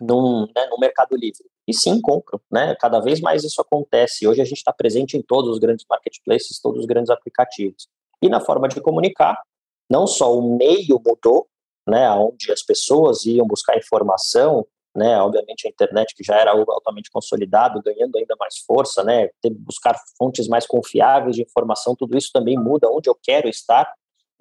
num, 0.02 0.47
né, 0.56 0.65
no 0.71 0.80
Mercado 0.80 1.15
Livre. 1.15 1.43
E 1.67 1.73
sim, 1.73 2.02
compram. 2.02 2.41
Né? 2.52 2.75
Cada 2.80 2.99
vez 2.99 3.21
mais 3.21 3.43
isso 3.43 3.62
acontece. 3.62 4.28
Hoje 4.28 4.41
a 4.41 4.45
gente 4.45 4.58
está 4.58 4.73
presente 4.73 5.15
em 5.15 5.21
todos 5.21 5.52
os 5.52 5.60
grandes 5.60 5.86
marketplaces, 5.88 6.60
todos 6.60 6.80
os 6.80 6.88
grandes 6.88 7.12
aplicativos. 7.12 7.88
E 8.23 8.28
na 8.28 8.41
forma 8.41 8.67
de 8.67 8.82
comunicar, 8.82 9.39
não 9.88 10.08
só 10.08 10.36
o 10.36 10.58
meio 10.58 10.99
mudou, 11.06 11.47
né, 11.88 12.10
onde 12.10 12.52
as 12.52 12.63
pessoas 12.63 13.23
iam 13.25 13.45
buscar 13.45 13.78
informação, 13.78 14.65
né? 14.99 15.19
Obviamente 15.21 15.65
a 15.65 15.69
internet 15.69 16.13
que 16.13 16.23
já 16.23 16.35
era 16.35 16.51
algo 16.51 16.69
altamente 16.69 17.09
consolidado, 17.09 17.81
ganhando 17.81 18.17
ainda 18.17 18.35
mais 18.38 18.57
força, 18.67 19.01
né? 19.03 19.29
Ter, 19.41 19.49
buscar 19.51 19.95
fontes 20.17 20.47
mais 20.47 20.67
confiáveis 20.67 21.38
de 21.38 21.41
informação, 21.41 21.95
tudo 21.95 22.17
isso 22.17 22.29
também 22.33 22.57
muda 22.57 22.89
onde 22.91 23.09
eu 23.09 23.17
quero 23.23 23.47
estar, 23.47 23.89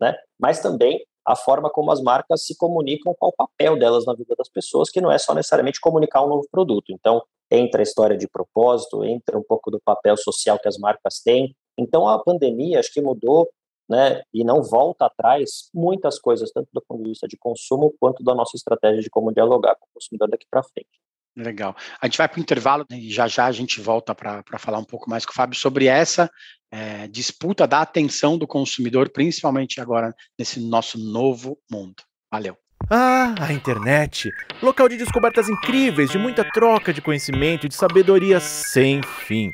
né? 0.01 0.17
Mas 0.39 0.61
também 0.61 1.01
a 1.25 1.37
forma 1.37 1.71
como 1.71 1.93
as 1.93 2.03
marcas 2.03 2.45
se 2.45 2.57
comunicam, 2.57 3.15
qual 3.17 3.31
o 3.31 3.37
papel 3.37 3.79
delas 3.79 4.05
na 4.05 4.15
vida 4.15 4.35
das 4.37 4.49
pessoas, 4.49 4.91
que 4.91 5.01
não 5.01 5.13
é 5.13 5.19
só 5.19 5.33
necessariamente 5.33 5.81
comunicar 5.81 6.25
um 6.25 6.29
novo 6.29 6.49
produto. 6.51 6.91
Então, 6.91 7.23
entra 7.51 7.81
a 7.81 7.85
história 7.85 8.17
de 8.17 8.27
propósito, 8.27 9.05
entra 9.05 9.39
um 9.39 9.43
pouco 9.43 9.71
do 9.71 9.81
papel 9.81 10.17
social 10.17 10.59
que 10.59 10.67
as 10.67 10.79
marcas 10.79 11.21
têm. 11.21 11.55
Então, 11.79 12.09
a 12.09 12.19
pandemia 12.19 12.81
acho 12.81 12.93
que 12.93 13.01
mudou 13.01 13.49
né, 13.89 14.23
e 14.33 14.45
não 14.45 14.63
volta 14.63 15.07
atrás 15.07 15.71
muitas 15.73 16.19
coisas, 16.19 16.51
tanto 16.53 16.69
do 16.73 16.83
ponto 16.87 17.03
de 17.03 17.11
vista 17.11 17.27
de 17.27 17.37
consumo, 17.37 17.95
quanto 17.99 18.23
da 18.23 18.35
nossa 18.35 18.57
estratégia 18.57 19.03
de 19.03 19.11
como 19.11 19.33
dialogar 19.33 19.75
com 19.77 19.87
o 19.87 19.95
consumidor 19.95 20.29
daqui 20.29 20.47
para 20.51 20.63
frente. 20.63 20.89
Legal. 21.37 21.77
A 22.01 22.07
gente 22.07 22.19
vai 22.19 22.29
para 22.29 22.39
o 22.39 22.43
intervalo 22.43 22.85
né, 22.91 22.99
e 22.99 23.11
já 23.11 23.29
já 23.29 23.47
a 23.47 23.53
gente 23.53 23.81
volta 23.81 24.15
para 24.15 24.43
falar 24.59 24.79
um 24.79 24.85
pouco 24.85 25.09
mais 25.09 25.25
com 25.25 25.31
o 25.31 25.35
Fábio 25.35 25.57
sobre 25.57 25.87
essa 25.87 26.29
é, 26.71 27.07
disputa 27.07 27.67
da 27.67 27.81
atenção 27.81 28.37
do 28.37 28.47
consumidor, 28.47 29.09
principalmente 29.11 29.81
agora 29.81 30.15
nesse 30.39 30.61
nosso 30.61 30.99
novo 30.99 31.57
mundo. 31.71 32.03
Valeu. 32.31 32.57
Ah, 32.91 33.35
a 33.41 33.53
internet! 33.53 34.31
Local 34.63 34.89
de 34.89 34.97
descobertas 34.97 35.49
incríveis, 35.49 36.11
de 36.11 36.19
muita 36.19 36.45
troca 36.45 36.93
de 36.93 37.03
conhecimento 37.03 37.67
e 37.67 37.69
de 37.69 37.75
sabedoria 37.75 38.41
sem 38.41 39.03
fim. 39.03 39.51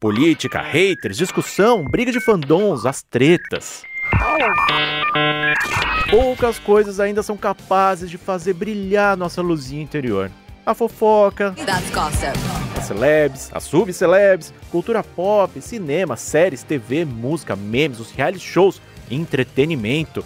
Política, 0.00 0.60
haters, 0.60 1.16
discussão, 1.16 1.84
briga 1.84 2.12
de 2.12 2.20
fandons, 2.20 2.86
as 2.86 3.02
tretas. 3.02 3.82
Poucas 6.08 6.56
coisas 6.60 7.00
ainda 7.00 7.20
são 7.20 7.36
capazes 7.36 8.08
de 8.08 8.16
fazer 8.16 8.52
brilhar 8.52 9.16
nossa 9.16 9.42
luzinha 9.42 9.82
interior. 9.82 10.30
A 10.64 10.72
fofoca, 10.72 11.52
as 12.76 12.84
celebs, 12.84 13.50
as 13.52 13.64
subcelebs, 13.64 14.54
cultura 14.70 15.02
pop, 15.02 15.60
cinema, 15.60 16.16
séries, 16.16 16.62
TV, 16.62 17.04
música, 17.04 17.56
memes, 17.56 17.98
os 17.98 18.12
reality 18.12 18.38
shows, 18.38 18.80
entretenimento. 19.10 20.24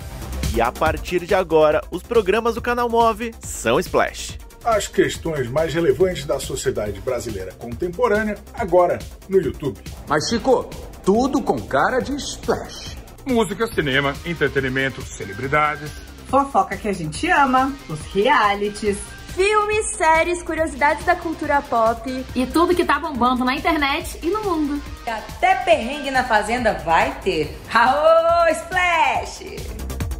E 0.54 0.60
a 0.60 0.70
partir 0.70 1.24
de 1.24 1.34
agora, 1.34 1.80
os 1.90 2.02
programas 2.02 2.56
do 2.56 2.60
canal 2.60 2.90
Move 2.90 3.34
são 3.40 3.80
Splash. 3.80 4.41
As 4.64 4.86
questões 4.86 5.50
mais 5.50 5.74
relevantes 5.74 6.24
da 6.24 6.38
sociedade 6.38 7.00
brasileira 7.00 7.52
contemporânea, 7.58 8.36
agora 8.54 8.98
no 9.28 9.40
YouTube. 9.40 9.80
Mas, 10.06 10.28
Chico, 10.28 10.70
tudo 11.04 11.42
com 11.42 11.60
cara 11.60 11.98
de 11.98 12.14
Splash. 12.14 12.96
Música, 13.26 13.66
cinema, 13.66 14.14
entretenimento, 14.24 15.02
celebridades. 15.02 15.90
Fofoca 16.28 16.76
que 16.76 16.88
a 16.88 16.92
gente 16.92 17.28
ama, 17.28 17.72
os 17.88 18.00
realities. 18.12 18.98
Filmes, 19.34 19.86
séries, 19.96 20.42
curiosidades 20.42 21.04
da 21.04 21.16
cultura 21.16 21.60
pop. 21.62 22.24
E 22.34 22.46
tudo 22.46 22.74
que 22.74 22.84
tá 22.84 23.00
bombando 23.00 23.44
na 23.44 23.56
internet 23.56 24.20
e 24.22 24.26
no 24.30 24.44
mundo. 24.44 24.80
Até 25.04 25.56
perrengue 25.56 26.10
na 26.12 26.22
fazenda 26.22 26.74
vai 26.84 27.18
ter. 27.20 27.58
Aô, 27.72 28.48
Splash! 28.48 29.56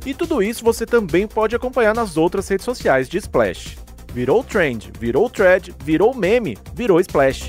E 0.05 0.13
tudo 0.13 0.43
isso 0.43 0.65
você 0.65 0.85
também 0.85 1.29
pode 1.29 1.55
acompanhar 1.55 1.95
nas 1.95 2.17
outras 2.17 2.49
redes 2.49 2.65
sociais 2.65 3.09
de 3.09 3.19
Splash. 3.19 3.82
Virou 4.13 4.45
trend, 4.45 4.93
virou 5.01 5.31
thread, 5.31 5.75
virou 5.83 6.15
meme, 6.15 6.59
virou 6.75 7.01
Splash. 7.01 7.49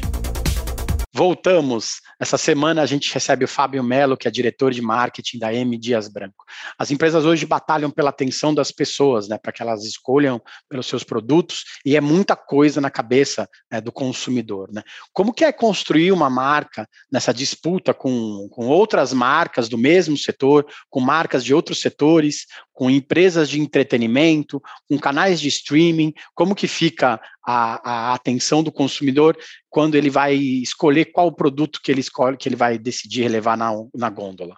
Voltamos. 1.14 2.02
Essa 2.20 2.40
semana 2.40 2.82
a 2.82 2.86
gente 2.86 3.14
recebe 3.14 3.46
o 3.46 3.48
Fábio 3.48 3.84
Melo, 3.84 4.18
que 4.18 4.28
é 4.28 4.32
diretor 4.32 4.72
de 4.72 4.82
marketing 4.82 5.38
da 5.38 5.54
M 5.54 5.78
Dias 5.78 6.08
Branco. 6.08 6.44
As 6.80 6.90
empresas 6.90 7.26
hoje 7.26 7.46
batalham 7.46 7.92
pela 7.92 8.10
atenção 8.10 8.52
das 8.52 8.72
pessoas, 8.72 9.28
né, 9.28 9.38
para 9.38 9.52
que 9.52 9.62
elas 9.62 9.84
escolham 9.84 10.42
pelos 10.68 10.88
seus 10.88 11.04
produtos, 11.04 11.66
e 11.86 11.96
é 11.96 12.02
muita 12.02 12.36
coisa 12.36 12.82
na 12.82 12.90
cabeça 12.90 13.48
né, 13.70 13.80
do 13.80 13.92
consumidor. 13.92 14.72
Né? 14.74 14.82
Como 15.12 15.34
que 15.34 15.46
é 15.46 15.52
construir 15.52 16.12
uma 16.12 16.32
marca 16.32 16.88
nessa 17.12 17.34
disputa 17.34 17.94
com, 17.94 18.48
com 18.50 18.68
outras 18.68 19.14
marcas 19.14 19.70
do 19.70 19.78
mesmo 19.78 20.18
setor, 20.18 20.66
com 20.90 21.00
marcas 21.00 21.44
de 21.44 21.54
outros 21.54 21.80
setores, 21.80 22.48
com 22.74 22.90
empresas 22.90 23.50
de 23.50 23.60
entretenimento, 23.60 24.62
com 24.90 25.00
canais 25.00 25.40
de 25.40 25.48
streaming? 25.48 26.14
Como 26.34 26.56
que 26.56 26.68
fica 26.68 27.22
a, 27.46 28.10
a 28.12 28.14
atenção 28.14 28.64
do 28.64 28.72
consumidor 28.72 29.38
quando 29.70 29.96
ele 29.96 30.10
vai 30.10 30.36
escolher 30.36 31.06
qual 31.06 31.32
produto 31.32 31.80
que 31.82 31.92
ele 31.92 32.02
escolhe, 32.02 32.38
que 32.38 32.50
ele 32.50 32.56
vai 32.56 32.78
decidir 32.78 33.30
levar 33.30 33.56
na, 33.56 33.72
na 33.94 34.10
gôndola? 34.10 34.58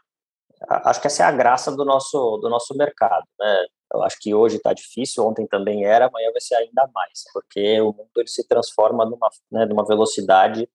Acho 0.67 1.01
que 1.01 1.07
essa 1.07 1.23
é 1.23 1.25
a 1.25 1.31
graça 1.31 1.75
do 1.75 1.83
nosso, 1.83 2.37
do 2.37 2.49
nosso 2.49 2.75
mercado, 2.75 3.25
né? 3.39 3.65
Eu 3.93 4.03
acho 4.03 4.17
que 4.19 4.33
hoje 4.33 4.57
está 4.57 4.73
difícil, 4.73 5.23
ontem 5.23 5.45
também 5.47 5.85
era, 5.85 6.07
amanhã 6.07 6.31
vai 6.31 6.41
ser 6.41 6.55
ainda 6.55 6.89
mais, 6.93 7.23
porque 7.31 7.79
o 7.81 7.93
mundo 7.93 8.09
ele 8.17 8.27
se 8.27 8.45
transforma 8.47 9.05
numa, 9.05 9.29
né, 9.51 9.65
numa 9.65 9.85
velocidade 9.85 10.67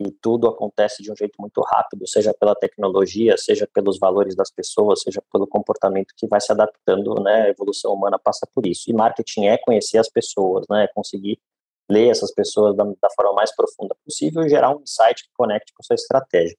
e 0.00 0.10
tudo 0.10 0.48
acontece 0.48 1.02
de 1.02 1.12
um 1.12 1.16
jeito 1.16 1.34
muito 1.38 1.60
rápido, 1.62 2.06
seja 2.06 2.34
pela 2.34 2.54
tecnologia, 2.54 3.36
seja 3.36 3.68
pelos 3.72 3.98
valores 3.98 4.34
das 4.34 4.50
pessoas, 4.50 5.02
seja 5.02 5.22
pelo 5.32 5.46
comportamento 5.46 6.14
que 6.16 6.26
vai 6.26 6.40
se 6.40 6.50
adaptando, 6.50 7.14
né? 7.22 7.42
A 7.42 7.48
evolução 7.50 7.92
humana 7.92 8.18
passa 8.18 8.46
por 8.52 8.66
isso. 8.66 8.90
E 8.90 8.92
marketing 8.92 9.46
é 9.46 9.58
conhecer 9.58 9.98
as 9.98 10.08
pessoas, 10.08 10.66
né? 10.68 10.84
É 10.84 10.88
conseguir 10.88 11.38
ler 11.88 12.08
essas 12.08 12.32
pessoas 12.32 12.76
da, 12.76 12.84
da 12.84 13.10
forma 13.14 13.34
mais 13.34 13.54
profunda 13.54 13.94
possível 14.04 14.42
e 14.42 14.48
gerar 14.48 14.74
um 14.74 14.80
insight 14.80 15.22
que 15.22 15.30
conecte 15.36 15.72
com 15.74 15.82
sua 15.82 15.94
estratégia. 15.94 16.56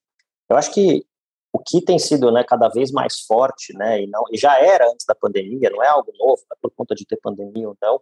Eu 0.50 0.56
acho 0.56 0.72
que 0.72 1.06
o 1.52 1.60
que 1.60 1.82
tem 1.82 1.98
sido 1.98 2.32
né, 2.32 2.44
cada 2.44 2.68
vez 2.70 2.92
mais 2.92 3.22
forte, 3.22 3.74
né, 3.74 4.04
e, 4.04 4.08
não, 4.08 4.24
e 4.32 4.38
já 4.38 4.60
era 4.60 4.86
antes 4.90 5.06
da 5.06 5.16
pandemia, 5.16 5.70
não 5.70 5.82
é 5.82 5.88
algo 5.88 6.12
novo, 6.18 6.42
é 6.52 6.56
por 6.62 6.70
conta 6.72 6.94
de 6.94 7.06
ter 7.06 7.18
pandemia 7.18 7.70
ou 7.70 7.78
não, 7.82 8.02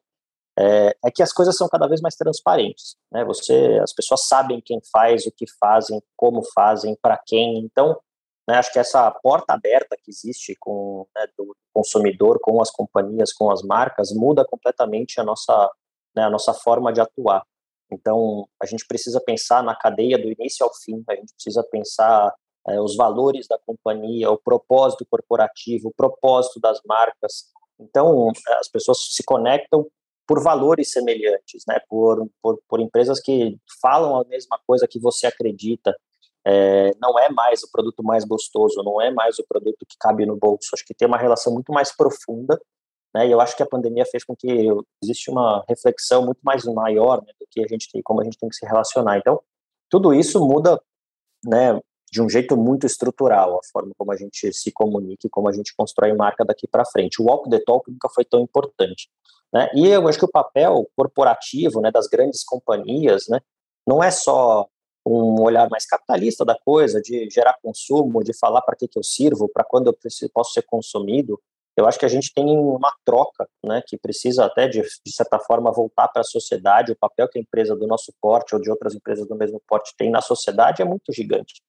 é, 0.57 0.95
é, 1.03 1.11
que 1.11 1.23
as 1.23 1.33
coisas 1.33 1.55
são 1.57 1.67
cada 1.67 1.87
vez 1.87 2.01
mais 2.01 2.15
transparentes. 2.15 2.95
Né? 3.11 3.23
Você, 3.25 3.79
as 3.81 3.93
pessoas 3.93 4.27
sabem 4.27 4.61
quem 4.61 4.79
faz, 4.91 5.25
o 5.25 5.31
que 5.31 5.45
fazem, 5.59 6.01
como 6.15 6.43
fazem, 6.53 6.97
para 7.01 7.17
quem. 7.17 7.59
Então, 7.59 7.99
né, 8.47 8.57
acho 8.57 8.71
que 8.71 8.79
essa 8.79 9.09
porta 9.11 9.53
aberta 9.53 9.97
que 10.01 10.11
existe 10.11 10.55
com 10.59 11.07
né, 11.15 11.27
do 11.37 11.55
consumidor, 11.73 12.39
com 12.41 12.61
as 12.61 12.69
companhias, 12.69 13.33
com 13.33 13.49
as 13.49 13.61
marcas, 13.63 14.11
muda 14.13 14.45
completamente 14.45 15.19
a 15.19 15.23
nossa 15.23 15.71
né, 16.15 16.23
a 16.23 16.29
nossa 16.29 16.53
forma 16.53 16.93
de 16.93 17.01
atuar. 17.01 17.43
Então, 17.91 18.47
a 18.61 18.65
gente 18.65 18.85
precisa 18.87 19.21
pensar 19.21 19.63
na 19.63 19.75
cadeia 19.75 20.17
do 20.17 20.31
início 20.31 20.65
ao 20.65 20.73
fim, 20.73 21.03
a 21.07 21.15
gente 21.15 21.33
precisa 21.33 21.63
pensar 21.63 22.33
é, 22.67 22.79
os 22.79 22.95
valores 22.95 23.47
da 23.47 23.57
companhia, 23.59 24.31
o 24.31 24.37
propósito 24.37 25.05
corporativo, 25.09 25.89
o 25.89 25.93
propósito 25.93 26.59
das 26.59 26.79
marcas. 26.85 27.51
Então, 27.79 28.31
as 28.59 28.67
pessoas 28.69 29.13
se 29.13 29.23
conectam 29.23 29.87
por 30.33 30.41
valores 30.41 30.91
semelhantes, 30.91 31.63
né? 31.67 31.79
por, 31.87 32.27
por, 32.41 32.59
por 32.67 32.79
empresas 32.79 33.19
que 33.19 33.55
falam 33.79 34.19
a 34.19 34.25
mesma 34.25 34.59
coisa 34.65 34.87
que 34.87 34.99
você 34.99 35.27
acredita. 35.27 35.95
É, 36.45 36.91
não 36.99 37.19
é 37.19 37.29
mais 37.29 37.61
o 37.63 37.71
produto 37.71 38.03
mais 38.03 38.25
gostoso, 38.25 38.81
não 38.83 38.99
é 38.99 39.11
mais 39.11 39.37
o 39.37 39.45
produto 39.47 39.85
que 39.87 39.95
cabe 39.99 40.25
no 40.25 40.35
bolso. 40.35 40.69
Acho 40.73 40.83
que 40.85 40.93
tem 40.93 41.07
uma 41.07 41.17
relação 41.17 41.53
muito 41.53 41.71
mais 41.71 41.95
profunda 41.95 42.59
né? 43.13 43.27
E 43.27 43.31
eu 43.31 43.39
acho 43.39 43.55
que 43.55 43.61
a 43.61 43.67
pandemia 43.67 44.05
fez 44.05 44.23
com 44.23 44.35
que 44.35 44.67
existe 45.03 45.29
uma 45.29 45.63
reflexão 45.69 46.25
muito 46.25 46.39
mais 46.41 46.65
maior 46.65 47.21
né, 47.21 47.31
do 47.39 47.45
que 47.49 47.63
a 47.63 47.67
gente 47.67 47.89
tem, 47.91 48.01
como 48.01 48.21
a 48.21 48.23
gente 48.23 48.37
tem 48.37 48.49
que 48.49 48.55
se 48.55 48.65
relacionar. 48.65 49.19
Então, 49.19 49.39
tudo 49.87 50.13
isso 50.13 50.39
muda, 50.43 50.81
né, 51.45 51.79
de 52.11 52.21
um 52.21 52.29
jeito 52.29 52.57
muito 52.57 52.85
estrutural 52.85 53.57
a 53.57 53.59
forma 53.71 53.91
como 53.97 54.11
a 54.11 54.15
gente 54.15 54.51
se 54.53 54.71
comunica 54.71 55.27
e 55.27 55.29
como 55.29 55.47
a 55.47 55.53
gente 55.53 55.75
constrói 55.75 56.13
marca 56.13 56.43
daqui 56.43 56.67
para 56.67 56.85
frente. 56.85 57.21
O 57.21 57.25
walk 57.25 57.49
the 57.49 57.59
talk 57.59 57.89
nunca 57.89 58.09
foi 58.09 58.25
tão 58.25 58.41
importante, 58.41 59.09
né? 59.53 59.69
E 59.75 59.87
eu 59.87 60.07
acho 60.07 60.17
que 60.17 60.25
o 60.25 60.31
papel 60.31 60.89
corporativo, 60.95 61.79
né, 61.79 61.91
das 61.91 62.07
grandes 62.07 62.43
companhias, 62.43 63.27
né, 63.29 63.39
não 63.87 64.03
é 64.03 64.09
só 64.09 64.67
um 65.05 65.41
olhar 65.41 65.69
mais 65.69 65.85
capitalista 65.85 66.45
da 66.45 66.57
coisa, 66.57 67.01
de 67.01 67.29
gerar 67.29 67.57
consumo, 67.61 68.23
de 68.23 68.33
falar 68.37 68.61
para 68.61 68.75
que, 68.75 68.87
que 68.87 68.97
eu 68.97 69.03
sirvo, 69.03 69.49
para 69.49 69.63
quando 69.63 69.87
eu 69.87 69.93
preciso, 69.93 70.31
posso 70.33 70.53
ser 70.53 70.63
consumido, 70.63 71.39
eu 71.75 71.87
acho 71.87 71.99
que 71.99 72.05
a 72.05 72.09
gente 72.09 72.31
tem 72.33 72.45
uma 72.45 72.93
troca, 73.03 73.47
né, 73.65 73.81
que 73.85 73.97
precisa 73.97 74.45
até, 74.45 74.67
de, 74.67 74.81
de 74.81 75.13
certa 75.13 75.39
forma, 75.39 75.71
voltar 75.71 76.07
para 76.07 76.21
a 76.21 76.25
sociedade. 76.25 76.91
O 76.91 76.95
papel 76.95 77.27
que 77.27 77.39
a 77.39 77.41
empresa 77.41 77.75
do 77.75 77.87
nosso 77.87 78.13
porte 78.21 78.53
ou 78.53 78.61
de 78.61 78.69
outras 78.69 78.93
empresas 78.93 79.27
do 79.27 79.35
mesmo 79.35 79.61
porte 79.67 79.93
tem 79.97 80.11
na 80.11 80.21
sociedade 80.21 80.81
é 80.83 80.85
muito 80.85 81.11
gigante. 81.11 81.61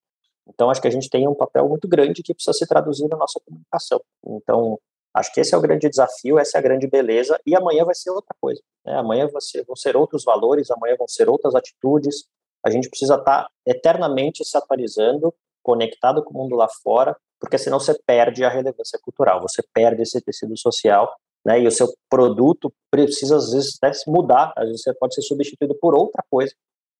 Então, 0.46 0.68
acho 0.68 0.80
que 0.80 0.88
a 0.88 0.90
gente 0.90 1.08
tem 1.08 1.26
um 1.26 1.34
papel 1.34 1.66
muito 1.66 1.88
grande 1.88 2.22
que 2.22 2.34
precisa 2.34 2.52
se 2.52 2.66
traduzir 2.66 3.08
na 3.08 3.16
nossa 3.16 3.40
comunicação. 3.46 3.98
Então, 4.26 4.78
acho 5.14 5.32
que 5.32 5.40
esse 5.40 5.54
é 5.54 5.58
o 5.58 5.60
grande 5.60 5.88
desafio, 5.88 6.38
essa 6.38 6.58
é 6.58 6.60
a 6.60 6.62
grande 6.62 6.86
beleza, 6.88 7.38
e 7.46 7.54
amanhã 7.54 7.84
vai 7.84 7.94
ser 7.94 8.10
outra 8.10 8.34
coisa. 8.40 8.60
Né? 8.84 8.94
Amanhã 8.98 9.28
ser, 9.38 9.64
vão 9.64 9.76
ser 9.76 9.96
outros 9.96 10.24
valores, 10.24 10.70
amanhã 10.70 10.96
vão 10.98 11.06
ser 11.08 11.28
outras 11.28 11.54
atitudes. 11.54 12.24
A 12.64 12.70
gente 12.70 12.88
precisa 12.88 13.14
estar 13.14 13.48
eternamente 13.66 14.44
se 14.44 14.56
atualizando, 14.56 15.32
conectado 15.62 16.22
com 16.22 16.34
o 16.34 16.42
mundo 16.42 16.56
lá 16.56 16.68
fora, 16.82 17.16
porque 17.38 17.58
senão 17.58 17.78
você 17.78 17.98
perde 18.06 18.44
a 18.44 18.48
relevância 18.48 18.98
cultural, 19.02 19.40
você 19.40 19.62
perde 19.72 20.02
esse 20.02 20.20
tecido 20.20 20.56
social, 20.58 21.14
né? 21.44 21.60
E 21.60 21.66
o 21.66 21.70
seu 21.70 21.88
produto 22.08 22.72
precisa 22.90 23.36
às 23.36 23.52
vezes 23.52 23.78
até 23.80 23.92
mudar, 24.06 24.52
às 24.56 24.66
vezes 24.66 24.82
você 24.82 24.94
pode 24.94 25.14
ser 25.14 25.22
substituído 25.22 25.74
por 25.78 25.94
outra 25.94 26.24
coisa, 26.30 26.54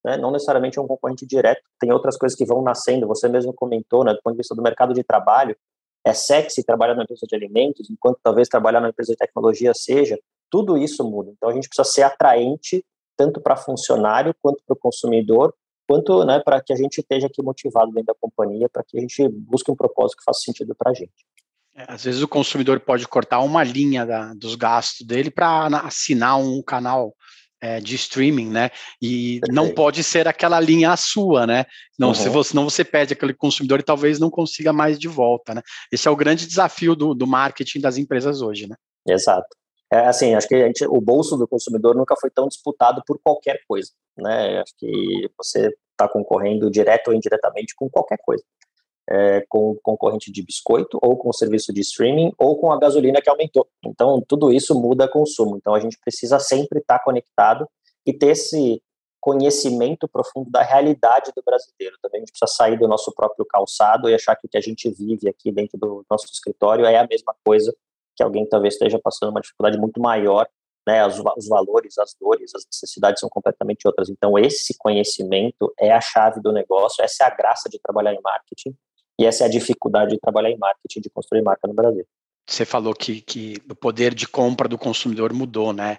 né? 0.05 0.17
Não 0.17 0.31
necessariamente 0.31 0.79
um 0.79 0.87
concorrente 0.87 1.25
direto. 1.25 1.61
Tem 1.79 1.91
outras 1.91 2.15
coisas 2.15 2.37
que 2.37 2.45
vão 2.45 2.61
nascendo. 2.61 3.07
Você 3.07 3.27
mesmo 3.27 3.53
comentou, 3.53 4.03
né? 4.03 4.13
Do 4.13 4.21
ponto 4.21 4.33
de 4.33 4.37
vista 4.37 4.53
do 4.53 4.61
mercado 4.61 4.93
de 4.93 5.03
trabalho, 5.03 5.57
é 6.05 6.13
sexy 6.13 6.63
trabalhar 6.63 6.93
numa 6.93 7.03
empresa 7.03 7.25
de 7.27 7.35
alimentos, 7.35 7.89
enquanto 7.89 8.19
talvez 8.21 8.47
trabalhar 8.47 8.79
numa 8.79 8.89
empresa 8.89 9.11
de 9.11 9.17
tecnologia 9.17 9.73
seja. 9.73 10.19
Tudo 10.49 10.77
isso 10.77 11.03
muda. 11.03 11.31
Então 11.31 11.49
a 11.49 11.53
gente 11.53 11.67
precisa 11.67 11.89
ser 11.89 12.03
atraente 12.03 12.85
tanto 13.17 13.41
para 13.41 13.55
funcionário 13.55 14.35
quanto 14.41 14.61
para 14.65 14.73
o 14.73 14.77
consumidor 14.77 15.53
quanto 15.87 16.23
né, 16.25 16.39
para 16.39 16.61
que 16.61 16.73
a 16.73 16.75
gente 16.75 16.97
esteja 16.97 17.27
aqui 17.27 17.41
motivado 17.41 17.91
dentro 17.91 18.07
da 18.07 18.15
companhia, 18.19 18.67
para 18.69 18.83
que 18.83 18.97
a 18.97 19.01
gente 19.01 19.27
busque 19.29 19.71
um 19.71 19.75
propósito 19.75 20.17
que 20.17 20.23
faça 20.23 20.41
sentido 20.41 20.75
para 20.75 20.91
a 20.91 20.93
gente. 20.93 21.25
É, 21.75 21.85
às 21.87 22.03
vezes 22.03 22.21
o 22.21 22.27
consumidor 22.27 22.79
pode 22.79 23.07
cortar 23.07 23.41
uma 23.41 23.63
linha 23.63 24.05
da, 24.05 24.33
dos 24.33 24.55
gastos 24.55 25.05
dele 25.05 25.29
para 25.29 25.67
assinar 25.79 26.37
um 26.39 26.61
canal 26.61 27.13
é, 27.65 27.79
de 27.79 27.95
streaming, 27.95 28.49
né? 28.49 28.69
E 29.01 29.39
Perfeito. 29.39 29.55
não 29.55 29.73
pode 29.73 30.03
ser 30.03 30.27
aquela 30.27 30.59
linha 30.59 30.91
a 30.91 30.97
sua, 30.97 31.47
né? 31.47 31.65
Não, 31.97 32.09
uhum. 32.09 32.13
se 32.13 32.29
você, 32.29 32.55
não 32.55 32.65
você 32.65 32.83
pede 32.83 33.13
aquele 33.13 33.33
consumidor 33.33 33.79
e 33.79 33.83
talvez 33.83 34.19
não 34.19 34.29
consiga 34.29 34.71
mais 34.71 34.99
de 34.99 35.07
volta, 35.07 35.55
né? 35.55 35.61
Esse 35.91 36.07
é 36.07 36.11
o 36.11 36.15
grande 36.15 36.45
desafio 36.45 36.95
do, 36.95 37.15
do 37.15 37.25
marketing 37.25 37.79
das 37.79 37.97
empresas 37.97 38.41
hoje, 38.41 38.67
né? 38.67 38.75
Exato. 39.07 39.47
É, 39.91 40.05
assim, 40.07 40.35
acho 40.35 40.47
que 40.47 40.59
gente, 40.59 40.85
o 40.85 41.01
bolso 41.01 41.37
do 41.37 41.47
consumidor 41.47 41.95
nunca 41.95 42.15
foi 42.19 42.29
tão 42.29 42.47
disputado 42.47 43.01
por 43.05 43.19
qualquer 43.23 43.59
coisa, 43.67 43.89
né? 44.15 44.59
Acho 44.61 44.73
que 44.77 45.29
você 45.35 45.73
está 45.91 46.07
concorrendo 46.07 46.69
direto 46.69 47.07
ou 47.07 47.13
indiretamente 47.15 47.73
com 47.75 47.89
qualquer 47.89 48.17
coisa. 48.23 48.43
É, 49.07 49.45
com 49.47 49.71
o 49.71 49.79
concorrente 49.83 50.31
de 50.31 50.41
biscoito, 50.41 50.97
ou 50.99 51.15
com 51.15 51.29
o 51.29 51.33
serviço 51.33 51.71
de 51.71 51.81
streaming, 51.81 52.31
ou 52.39 52.57
com 52.57 52.71
a 52.71 52.79
gasolina 52.79 53.21
que 53.21 53.29
aumentou. 53.29 53.67
Então, 53.85 54.19
tudo 54.27 54.51
isso 54.51 54.73
muda 54.73 55.07
consumo. 55.07 55.57
Então, 55.57 55.75
a 55.75 55.79
gente 55.79 55.99
precisa 55.99 56.39
sempre 56.39 56.79
estar 56.79 56.97
conectado 57.03 57.69
e 58.03 58.11
ter 58.11 58.29
esse 58.29 58.81
conhecimento 59.25 60.07
profundo 60.07 60.51
da 60.51 60.61
realidade 60.61 61.31
do 61.35 61.41
brasileiro. 61.43 61.97
Também 61.99 62.19
a 62.19 62.21
gente 62.21 62.31
precisa 62.31 62.55
sair 62.55 62.77
do 62.77 62.87
nosso 62.87 63.11
próprio 63.13 63.43
calçado 63.43 64.07
e 64.07 64.13
achar 64.13 64.35
que 64.35 64.45
o 64.45 64.49
que 64.49 64.57
a 64.57 64.61
gente 64.61 64.87
vive 64.89 65.27
aqui 65.27 65.51
dentro 65.51 65.79
do 65.79 66.05
nosso 66.07 66.25
escritório 66.31 66.85
é 66.85 66.97
a 66.97 67.07
mesma 67.07 67.35
coisa 67.43 67.75
que 68.15 68.23
alguém 68.23 68.47
talvez 68.47 68.75
esteja 68.75 68.99
passando 69.03 69.31
uma 69.31 69.41
dificuldade 69.41 69.79
muito 69.79 69.99
maior, 69.99 70.47
né? 70.87 71.05
Os, 71.05 71.19
os 71.37 71.47
valores, 71.47 71.97
as 71.97 72.15
dores, 72.19 72.53
as 72.55 72.65
necessidades 72.65 73.19
são 73.19 73.27
completamente 73.27 73.87
outras. 73.87 74.09
Então, 74.09 74.37
esse 74.37 74.77
conhecimento 74.77 75.73
é 75.79 75.91
a 75.91 75.99
chave 75.99 76.39
do 76.39 76.51
negócio, 76.51 77.03
essa 77.03 77.23
é 77.23 77.27
a 77.27 77.35
graça 77.35 77.67
de 77.67 77.79
trabalhar 77.79 78.13
em 78.13 78.21
marketing 78.21 78.75
e 79.19 79.25
essa 79.25 79.43
é 79.43 79.47
a 79.47 79.49
dificuldade 79.49 80.11
de 80.11 80.19
trabalhar 80.19 80.49
em 80.49 80.57
marketing, 80.57 81.01
de 81.01 81.09
construir 81.09 81.41
marca 81.41 81.67
no 81.67 81.73
Brasil. 81.73 82.05
Você 82.47 82.65
falou 82.65 82.93
que, 82.93 83.21
que 83.21 83.57
o 83.69 83.75
poder 83.75 84.13
de 84.13 84.27
compra 84.27 84.67
do 84.67 84.77
consumidor 84.77 85.33
mudou, 85.33 85.73
né? 85.73 85.97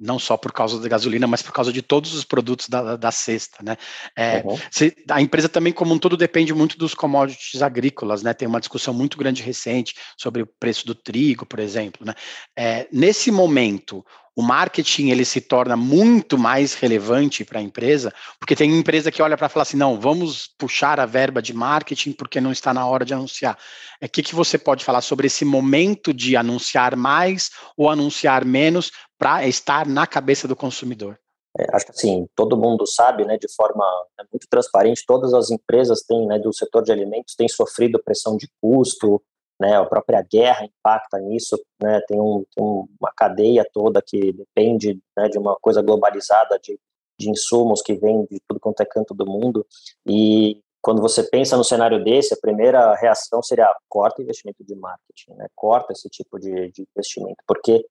Não 0.00 0.18
só 0.18 0.36
por 0.36 0.52
causa 0.52 0.80
da 0.80 0.88
gasolina, 0.88 1.26
mas 1.26 1.42
por 1.42 1.52
causa 1.52 1.72
de 1.72 1.82
todos 1.82 2.14
os 2.14 2.24
produtos 2.24 2.68
da, 2.68 2.96
da 2.96 3.10
cesta, 3.10 3.62
né? 3.62 3.76
É, 4.16 4.42
uhum. 4.44 4.58
se, 4.70 4.96
a 5.10 5.20
empresa 5.20 5.48
também, 5.48 5.72
como 5.72 5.92
um 5.92 5.98
todo, 5.98 6.16
depende 6.16 6.54
muito 6.54 6.78
dos 6.78 6.94
commodities 6.94 7.62
agrícolas, 7.62 8.22
né? 8.22 8.32
Tem 8.32 8.48
uma 8.48 8.60
discussão 8.60 8.94
muito 8.94 9.18
grande 9.18 9.42
recente 9.42 9.94
sobre 10.16 10.42
o 10.42 10.46
preço 10.46 10.86
do 10.86 10.94
trigo, 10.94 11.44
por 11.44 11.58
exemplo, 11.58 12.06
né? 12.06 12.14
É, 12.56 12.88
nesse 12.90 13.30
momento, 13.30 14.04
o 14.36 14.42
marketing 14.42 15.08
ele 15.08 15.24
se 15.24 15.40
torna 15.40 15.76
muito 15.78 16.36
mais 16.36 16.74
relevante 16.74 17.42
para 17.42 17.58
a 17.58 17.62
empresa, 17.62 18.12
porque 18.38 18.54
tem 18.54 18.70
empresa 18.78 19.10
que 19.10 19.22
olha 19.22 19.34
para 19.34 19.48
falar 19.48 19.62
assim, 19.62 19.78
não, 19.78 19.98
vamos 19.98 20.50
puxar 20.58 21.00
a 21.00 21.06
verba 21.06 21.40
de 21.40 21.54
marketing 21.54 22.12
porque 22.12 22.38
não 22.38 22.52
está 22.52 22.74
na 22.74 22.86
hora 22.86 23.02
de 23.02 23.14
anunciar. 23.14 23.54
O 23.54 24.04
é, 24.04 24.08
que, 24.08 24.22
que 24.22 24.34
você 24.34 24.58
pode 24.58 24.84
falar 24.84 25.00
sobre 25.00 25.26
esse 25.26 25.42
momento 25.42 26.12
de 26.12 26.36
anunciar 26.36 26.94
mais 26.94 27.50
ou 27.78 27.88
anunciar 27.88 28.44
menos 28.44 28.92
para 29.18 29.46
estar 29.46 29.86
na 29.86 30.06
cabeça 30.06 30.46
do 30.46 30.56
consumidor? 30.56 31.18
É, 31.58 31.66
acho 31.74 31.86
que 31.86 31.92
assim, 31.92 32.28
todo 32.34 32.56
mundo 32.56 32.86
sabe, 32.86 33.24
né, 33.24 33.38
de 33.38 33.48
forma 33.54 33.84
né, 34.18 34.26
muito 34.30 34.46
transparente, 34.48 35.04
todas 35.06 35.32
as 35.32 35.50
empresas 35.50 36.02
têm, 36.02 36.26
né, 36.26 36.38
do 36.38 36.52
setor 36.52 36.82
de 36.82 36.92
alimentos 36.92 37.34
têm 37.34 37.48
sofrido 37.48 38.02
pressão 38.02 38.36
de 38.36 38.46
custo, 38.60 39.22
né, 39.58 39.74
a 39.74 39.86
própria 39.86 40.22
guerra 40.22 40.66
impacta 40.66 41.18
nisso, 41.18 41.58
né, 41.82 42.00
tem, 42.06 42.20
um, 42.20 42.44
tem 42.54 42.64
uma 42.64 43.10
cadeia 43.16 43.66
toda 43.72 44.02
que 44.02 44.32
depende 44.32 45.00
né, 45.16 45.28
de 45.30 45.38
uma 45.38 45.56
coisa 45.56 45.80
globalizada 45.80 46.58
de, 46.62 46.78
de 47.18 47.30
insumos 47.30 47.80
que 47.80 47.94
vem 47.94 48.26
de 48.30 48.38
tudo 48.46 48.60
quanto 48.60 48.82
é 48.82 48.84
canto 48.84 49.14
do 49.14 49.24
mundo, 49.24 49.66
e 50.06 50.60
quando 50.82 51.00
você 51.00 51.22
pensa 51.22 51.56
no 51.56 51.64
cenário 51.64 52.04
desse, 52.04 52.34
a 52.34 52.40
primeira 52.40 52.94
reação 52.94 53.42
seria 53.42 53.74
corta 53.88 54.22
investimento 54.22 54.62
de 54.62 54.74
marketing, 54.74 55.32
né, 55.38 55.46
corta 55.54 55.94
esse 55.94 56.08
tipo 56.10 56.38
de, 56.38 56.70
de 56.70 56.86
investimento, 56.94 57.42
porque 57.46 57.82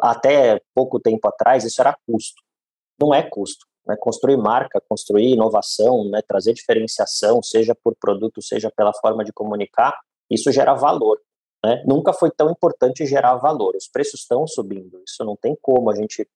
até 0.00 0.60
pouco 0.74 1.00
tempo 1.00 1.26
atrás 1.28 1.64
isso 1.64 1.80
era 1.80 1.96
custo, 2.06 2.42
não 3.00 3.14
é 3.14 3.22
custo, 3.22 3.66
né, 3.86 3.96
construir 3.98 4.36
marca, 4.36 4.80
construir 4.88 5.32
inovação, 5.32 6.08
né, 6.08 6.20
trazer 6.26 6.52
diferenciação, 6.52 7.42
seja 7.42 7.74
por 7.74 7.94
produto, 7.96 8.42
seja 8.42 8.70
pela 8.70 8.92
forma 8.94 9.24
de 9.24 9.32
comunicar, 9.32 9.98
isso 10.30 10.52
gera 10.52 10.74
valor. 10.74 11.20
Né? 11.64 11.82
Nunca 11.86 12.12
foi 12.12 12.30
tão 12.30 12.50
importante 12.50 13.04
gerar 13.04 13.36
valor. 13.36 13.74
Os 13.76 13.88
preços 13.88 14.20
estão 14.20 14.46
subindo, 14.46 15.02
isso 15.06 15.24
não 15.24 15.36
tem 15.36 15.56
como 15.60 15.90
a 15.90 15.94
gente 15.94 16.26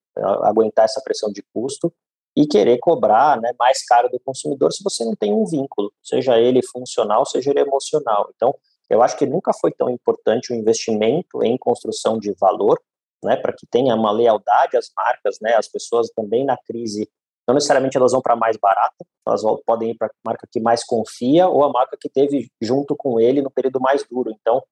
aguentar 0.42 0.84
essa 0.84 1.00
pressão 1.02 1.30
de 1.32 1.42
custo 1.52 1.92
e 2.36 2.46
querer 2.46 2.78
cobrar 2.78 3.40
né, 3.40 3.52
mais 3.58 3.84
caro 3.86 4.08
do 4.08 4.18
consumidor 4.20 4.72
se 4.72 4.82
você 4.82 5.04
não 5.04 5.14
tem 5.14 5.32
um 5.32 5.44
vínculo, 5.44 5.92
seja 6.02 6.38
ele 6.38 6.60
funcional, 6.62 7.24
seja 7.24 7.50
ele 7.50 7.60
emocional. 7.60 8.28
Então, 8.34 8.54
eu 8.90 9.02
acho 9.02 9.16
que 9.16 9.24
nunca 9.24 9.52
foi 9.52 9.72
tão 9.72 9.88
importante 9.88 10.52
o 10.52 10.56
investimento 10.56 11.42
em 11.42 11.56
construção 11.56 12.18
de 12.18 12.32
valor, 12.34 12.80
né, 13.24 13.36
para 13.36 13.52
que 13.52 13.66
tenha 13.66 13.94
uma 13.94 14.12
lealdade 14.12 14.76
às 14.76 14.90
marcas, 14.96 15.38
né, 15.40 15.54
as 15.54 15.68
pessoas 15.68 16.10
também 16.14 16.44
na 16.44 16.56
crise 16.56 17.08
não 17.46 17.54
necessariamente 17.54 17.96
elas 17.96 18.12
vão 18.12 18.22
para 18.22 18.34
mais 18.34 18.56
barata, 18.56 19.04
elas 19.26 19.42
podem 19.66 19.90
ir 19.90 19.94
para 19.96 20.08
a 20.08 20.10
marca 20.24 20.48
que 20.50 20.60
mais 20.60 20.84
confia 20.84 21.46
ou 21.48 21.62
a 21.62 21.70
marca 21.70 21.96
que 22.00 22.08
teve 22.08 22.50
junto 22.60 22.96
com 22.96 23.20
ele 23.20 23.42
no 23.42 23.50
período 23.50 23.80
mais 23.80 24.02
duro. 24.08 24.30
Então, 24.30 24.62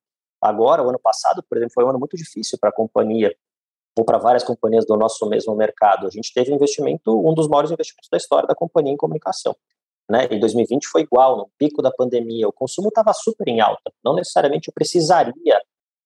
agora, 0.41 0.83
o 0.83 0.89
ano 0.89 0.99
passado, 0.99 1.45
por 1.49 1.59
exemplo, 1.59 1.75
foi 1.75 1.85
um 1.85 1.91
ano 1.91 1.99
muito 1.99 2.17
difícil 2.17 2.59
para 2.59 2.71
a 2.71 2.73
companhia 2.73 3.35
ou 3.97 4.05
para 4.05 4.17
várias 4.17 4.43
companhias 4.43 4.87
do 4.87 4.97
nosso 4.97 5.29
mesmo 5.29 5.55
mercado. 5.55 6.07
A 6.07 6.11
gente 6.11 6.33
teve 6.33 6.51
um 6.51 6.55
investimento, 6.55 7.11
um 7.29 7.35
dos 7.35 7.47
maiores 7.47 7.71
investimentos 7.71 8.09
da 8.11 8.17
história 8.17 8.49
da 8.49 8.55
companhia 8.55 8.93
em 8.93 8.97
comunicação. 8.97 9.55
Né? 10.11 10.27
Em 10.31 10.41
2020 10.41 10.87
foi 10.89 11.03
igual, 11.03 11.37
no 11.37 11.51
pico 11.59 11.83
da 11.83 11.91
pandemia, 11.91 12.49
o 12.49 12.53
consumo 12.53 12.89
estava 12.89 13.13
super 13.13 13.47
em 13.49 13.61
alta. 13.61 13.93
Não 14.03 14.15
necessariamente 14.15 14.69
eu 14.69 14.75
precisaria 14.75 15.61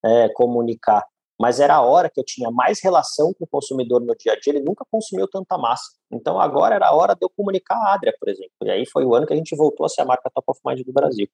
é, 0.05 0.29
comunicar, 0.31 1.05
mas 1.41 1.61
era 1.61 1.75
a 1.75 1.83
hora 1.83 2.09
que 2.09 2.19
eu 2.19 2.25
tinha 2.25 2.51
mais 2.51 2.81
relação 2.83 3.33
com 3.35 3.45
o 3.45 3.47
consumidor 3.47 4.01
no 4.01 4.15
dia 4.17 4.33
a 4.33 4.41
dia, 4.41 4.55
ele 4.55 4.65
nunca 4.65 4.85
consumiu 4.91 5.29
tanta 5.29 5.59
massa. 5.59 5.93
Então 6.11 6.41
agora 6.41 6.75
era 6.75 6.89
a 6.89 6.95
hora 6.95 7.15
de 7.15 7.25
eu 7.25 7.31
comunicar 7.31 7.77
a 7.77 7.95
Adria, 7.95 8.15
por 8.19 8.29
exemplo. 8.29 8.53
E 8.63 8.71
aí 8.71 8.87
foi 8.87 9.05
o 9.05 9.15
ano 9.15 9.27
que 9.27 9.35
a 9.35 9.37
gente 9.37 9.55
voltou 9.55 9.85
a 9.85 9.89
ser 9.89 10.03
a 10.03 10.05
marca 10.07 10.31
top 10.35 10.51
of 10.51 10.61
mind 10.65 10.85
do 10.87 10.93
Brasil. 10.93 11.29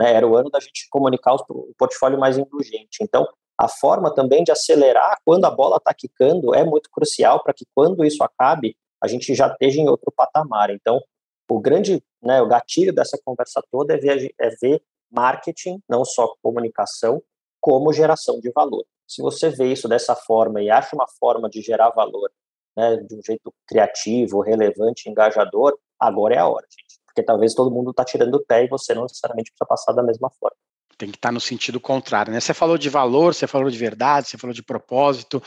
Né? 0.00 0.12
Era 0.12 0.26
o 0.26 0.36
ano 0.36 0.50
da 0.50 0.60
gente 0.60 0.86
comunicar 0.90 1.34
o 1.34 1.74
portfólio 1.78 2.18
mais 2.18 2.36
indulgente. 2.36 2.98
Então 3.00 3.26
a 3.58 3.68
forma 3.68 4.14
também 4.14 4.44
de 4.44 4.52
acelerar 4.52 5.18
quando 5.24 5.46
a 5.46 5.50
bola 5.50 5.78
está 5.78 5.94
quicando 5.94 6.54
é 6.54 6.62
muito 6.62 6.90
crucial 6.90 7.42
para 7.42 7.54
que 7.54 7.64
quando 7.74 8.04
isso 8.04 8.22
acabe, 8.22 8.76
a 9.02 9.08
gente 9.08 9.34
já 9.34 9.48
esteja 9.48 9.80
em 9.80 9.88
outro 9.88 10.12
patamar. 10.14 10.70
Então 10.70 11.00
o 11.48 11.60
grande, 11.60 12.02
né, 12.22 12.42
o 12.42 12.46
gatilho 12.48 12.92
dessa 12.92 13.18
conversa 13.24 13.62
toda 13.70 13.94
é 13.94 13.96
ver, 13.96 14.34
é 14.38 14.50
ver 14.60 14.82
marketing, 15.10 15.80
não 15.88 16.04
só 16.04 16.34
comunicação, 16.42 17.22
como 17.60 17.92
geração 17.92 18.38
de 18.40 18.50
valor. 18.50 18.84
Se 19.06 19.22
você 19.22 19.48
vê 19.50 19.72
isso 19.72 19.88
dessa 19.88 20.14
forma 20.14 20.60
e 20.60 20.70
acha 20.70 20.94
uma 20.94 21.06
forma 21.18 21.48
de 21.48 21.60
gerar 21.60 21.90
valor 21.90 22.30
né, 22.76 22.96
de 22.96 23.14
um 23.14 23.20
jeito 23.24 23.52
criativo, 23.66 24.40
relevante, 24.40 25.08
engajador, 25.08 25.76
agora 25.98 26.34
é 26.34 26.38
a 26.38 26.46
hora, 26.46 26.66
gente. 26.70 27.00
Porque 27.06 27.22
talvez 27.22 27.54
todo 27.54 27.70
mundo 27.70 27.90
está 27.90 28.04
tirando 28.04 28.34
o 28.34 28.44
pé 28.44 28.64
e 28.64 28.68
você 28.68 28.94
não 28.94 29.02
necessariamente 29.02 29.50
precisa 29.50 29.66
passar 29.66 29.92
da 29.92 30.02
mesma 30.02 30.30
forma. 30.38 30.56
Tem 30.98 31.10
que 31.10 31.16
estar 31.16 31.28
tá 31.28 31.32
no 31.32 31.40
sentido 31.40 31.80
contrário, 31.80 32.32
né? 32.32 32.40
Você 32.40 32.52
falou 32.52 32.76
de 32.76 32.88
valor, 32.88 33.34
você 33.34 33.46
falou 33.46 33.70
de 33.70 33.78
verdade, 33.78 34.28
você 34.28 34.38
falou 34.38 34.54
de 34.54 34.62
propósito. 34.62 35.42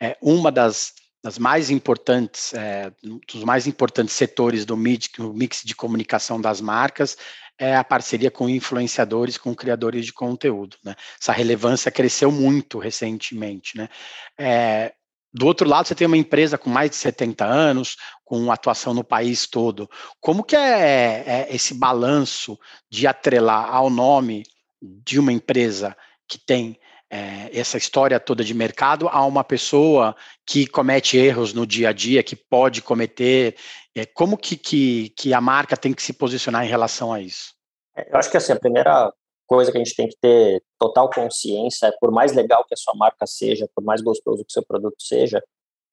É, 0.00 0.16
uma 0.20 0.50
das, 0.50 0.92
das 1.22 1.38
mais 1.38 1.70
importantes, 1.70 2.52
é, 2.54 2.90
dos 3.02 3.44
mais 3.44 3.66
importantes 3.66 4.14
setores 4.14 4.64
do 4.64 4.76
mix, 4.76 5.08
do 5.16 5.32
mix 5.32 5.62
de 5.64 5.74
comunicação 5.74 6.40
das 6.40 6.60
marcas 6.60 7.16
é 7.58 7.76
a 7.76 7.84
parceria 7.84 8.30
com 8.30 8.48
influenciadores, 8.48 9.38
com 9.38 9.54
criadores 9.54 10.06
de 10.06 10.12
conteúdo. 10.12 10.76
Né? 10.84 10.94
Essa 11.20 11.32
relevância 11.32 11.90
cresceu 11.90 12.30
muito 12.30 12.78
recentemente. 12.78 13.76
Né? 13.76 13.88
É, 14.38 14.92
do 15.32 15.46
outro 15.46 15.68
lado, 15.68 15.86
você 15.86 15.94
tem 15.94 16.06
uma 16.06 16.16
empresa 16.16 16.56
com 16.56 16.70
mais 16.70 16.90
de 16.90 16.96
70 16.96 17.44
anos, 17.44 17.96
com 18.24 18.50
atuação 18.50 18.94
no 18.94 19.04
país 19.04 19.46
todo. 19.46 19.90
Como 20.20 20.44
que 20.44 20.56
é, 20.56 21.24
é 21.26 21.48
esse 21.50 21.74
balanço 21.74 22.58
de 22.90 23.06
atrelar 23.06 23.74
ao 23.74 23.90
nome 23.90 24.44
de 24.80 25.18
uma 25.18 25.32
empresa 25.32 25.96
que 26.28 26.38
tem 26.38 26.78
é, 27.10 27.50
essa 27.52 27.76
história 27.76 28.18
toda 28.18 28.44
de 28.44 28.54
mercado 28.54 29.08
a 29.08 29.24
uma 29.24 29.44
pessoa 29.44 30.16
que 30.46 30.66
comete 30.66 31.16
erros 31.16 31.52
no 31.52 31.66
dia 31.66 31.90
a 31.90 31.92
dia, 31.92 32.22
que 32.22 32.34
pode 32.34 32.82
cometer 32.82 33.56
é, 33.96 34.06
como 34.06 34.36
que, 34.36 34.56
que, 34.56 35.10
que 35.10 35.32
a 35.32 35.40
marca 35.40 35.76
tem 35.76 35.92
que 35.92 36.02
se 36.02 36.12
posicionar 36.12 36.64
em 36.64 36.68
relação 36.68 37.12
a 37.12 37.20
isso? 37.20 37.54
É, 37.96 38.12
eu 38.12 38.18
acho 38.18 38.30
que 38.30 38.36
assim, 38.36 38.52
a 38.52 38.58
primeira 38.58 39.12
coisa 39.46 39.70
que 39.70 39.78
a 39.78 39.84
gente 39.84 39.94
tem 39.94 40.08
que 40.08 40.16
ter 40.20 40.62
total 40.78 41.10
consciência 41.10 41.86
é 41.86 41.92
por 42.00 42.10
mais 42.10 42.32
legal 42.32 42.64
que 42.64 42.74
a 42.74 42.76
sua 42.76 42.94
marca 42.94 43.26
seja, 43.26 43.68
por 43.74 43.84
mais 43.84 44.00
gostoso 44.02 44.44
que 44.44 44.52
seu 44.52 44.64
produto 44.64 45.00
seja, 45.00 45.42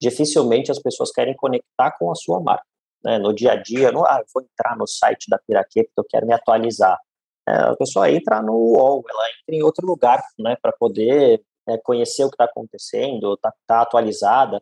dificilmente 0.01 0.71
as 0.71 0.79
pessoas 0.79 1.11
querem 1.11 1.35
conectar 1.35 1.91
com 1.97 2.11
a 2.11 2.15
sua 2.15 2.39
marca. 2.39 2.65
Né? 3.03 3.19
No 3.19 3.33
dia 3.33 3.53
a 3.53 3.55
dia, 3.55 3.91
no, 3.91 4.05
ah, 4.05 4.19
eu 4.19 4.25
vou 4.33 4.43
entrar 4.43 4.75
no 4.75 4.87
site 4.87 5.29
da 5.29 5.37
Piraquê 5.37 5.83
porque 5.83 5.99
eu 5.99 6.05
quero 6.09 6.25
me 6.25 6.33
atualizar. 6.33 6.99
É, 7.47 7.53
a 7.53 7.75
pessoa 7.75 8.09
entra 8.09 8.41
no 8.41 8.53
UOL, 8.53 9.03
ela 9.07 9.23
entra 9.41 9.55
em 9.55 9.63
outro 9.63 9.85
lugar 9.85 10.23
né, 10.39 10.55
para 10.61 10.71
poder 10.71 11.41
é, 11.67 11.77
conhecer 11.77 12.23
o 12.23 12.29
que 12.29 12.35
está 12.35 12.45
acontecendo, 12.45 13.33
está 13.33 13.53
tá 13.67 13.81
atualizada. 13.81 14.61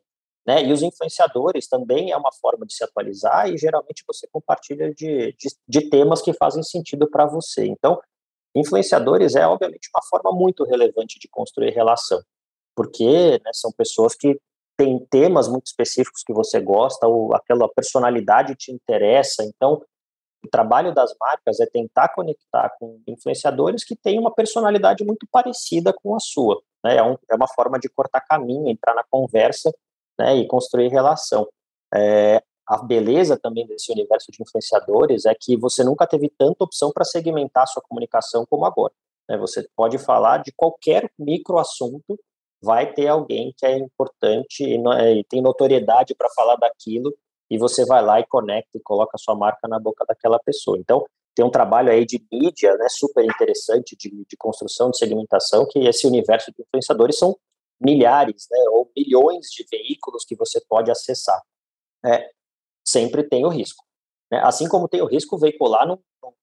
Né? 0.50 0.64
E 0.64 0.74
os 0.74 0.82
influenciadores 0.82 1.68
também 1.68 2.10
é 2.10 2.18
uma 2.18 2.32
forma 2.42 2.66
de 2.66 2.74
se 2.74 2.84
atualizar 2.84 3.48
e 3.48 3.56
geralmente 3.56 4.04
você 4.08 4.28
compartilha 4.32 4.92
de, 4.92 5.32
de, 5.34 5.56
de 5.68 5.90
temas 5.92 6.24
que 6.24 6.34
fazem 6.34 6.64
sentido 6.64 7.08
para 7.08 7.28
você. 7.28 7.68
Então, 7.68 8.02
influenciadores 8.56 9.36
é 9.36 9.46
obviamente 9.46 9.92
uma 9.96 10.04
forma 10.10 10.32
muito 10.32 10.64
relevante 10.64 11.20
de 11.20 11.28
construir 11.30 11.70
relação, 11.70 12.20
porque 12.76 13.40
né, 13.46 13.52
são 13.54 13.72
pessoas 13.72 14.16
que 14.16 14.40
têm 14.76 15.06
temas 15.12 15.48
muito 15.48 15.68
específicos 15.68 16.24
que 16.26 16.34
você 16.34 16.60
gosta, 16.60 17.06
ou 17.06 17.36
aquela 17.36 17.70
personalidade 17.70 18.56
te 18.56 18.72
interessa. 18.72 19.44
Então, 19.44 19.80
o 20.44 20.50
trabalho 20.50 20.96
das 20.96 21.14
marcas 21.22 21.60
é 21.60 21.68
tentar 21.68 22.10
conectar 22.16 22.76
com 22.80 23.00
influenciadores 23.06 23.84
que 23.84 23.96
têm 23.96 24.18
uma 24.18 24.34
personalidade 24.34 25.06
muito 25.06 25.28
parecida 25.32 25.94
com 25.94 26.16
a 26.16 26.20
sua. 26.20 26.60
Né? 26.84 26.96
É, 26.96 27.04
um, 27.04 27.16
é 27.30 27.36
uma 27.36 27.48
forma 27.48 27.78
de 27.78 27.88
cortar 27.88 28.22
caminho, 28.22 28.68
entrar 28.68 28.96
na 28.96 29.04
conversa 29.12 29.72
né, 30.20 30.36
e 30.36 30.48
construir 30.48 30.90
relação. 30.90 31.48
É, 31.96 32.44
a 32.68 32.78
beleza 32.78 33.40
também 33.40 33.66
desse 33.66 33.92
universo 33.92 34.32
de 34.32 34.44
influenciadores 34.44 35.26
é 35.26 35.34
que 35.34 35.58
você 35.58 35.84
nunca 35.84 36.06
teve 36.06 36.30
tanta 36.38 36.64
opção 36.64 36.92
para 36.92 37.06
segmentar 37.06 37.68
sua 37.68 37.82
comunicação 37.82 38.46
como 38.48 38.66
agora. 38.66 38.94
Né? 39.28 39.38
Você 39.38 39.68
pode 39.76 39.98
falar 39.98 40.44
de 40.44 40.52
qualquer 40.52 41.10
micro 41.18 41.58
assunto, 41.58 42.20
vai 42.62 42.94
ter 42.94 43.08
alguém 43.08 43.54
que 43.58 43.66
é 43.66 43.78
importante 43.78 44.64
e, 44.64 44.78
e 44.78 45.24
tem 45.24 45.42
notoriedade 45.42 46.14
para 46.14 46.30
falar 46.36 46.58
daquilo 46.58 47.16
e 47.50 47.58
você 47.58 47.86
vai 47.86 48.04
lá 48.04 48.20
e 48.20 48.28
conecta 48.28 48.78
e 48.78 48.82
coloca 48.82 49.14
a 49.16 49.18
sua 49.18 49.36
marca 49.36 49.68
na 49.68 49.80
boca 49.80 50.06
daquela 50.08 50.38
pessoa. 50.38 50.78
Então, 50.78 51.04
tem 51.34 51.44
um 51.44 51.50
trabalho 51.50 51.92
aí 51.92 52.06
de 52.06 52.22
mídia, 52.32 52.76
né, 52.76 52.88
super 52.90 53.24
interessante, 53.24 53.96
de, 53.96 54.10
de 54.10 54.38
construção, 54.38 54.92
de 54.92 54.98
segmentação, 54.98 55.66
que 55.68 55.80
esse 55.80 56.06
universo 56.06 56.52
de 56.52 56.62
influenciadores 56.62 57.18
são 57.18 57.36
milhares, 57.80 58.48
né, 58.52 58.60
ou 58.72 58.92
milhões 58.96 59.48
de 59.48 59.65
veículos 59.72 60.26
que 60.26 60.36
você 60.36 60.62
pode 60.68 60.92
acessar. 60.92 61.42
É, 62.06 62.30
sempre 62.86 63.24
tem 63.24 63.46
o 63.46 63.50
risco. 63.50 63.84
Né? 64.32 64.42
Assim 64.44 64.68
como 64.68 64.88
tem 64.88 65.02
o 65.02 65.06
risco 65.06 65.38
veicular 65.38 65.88
no, 65.88 66.02
no 66.24 66.34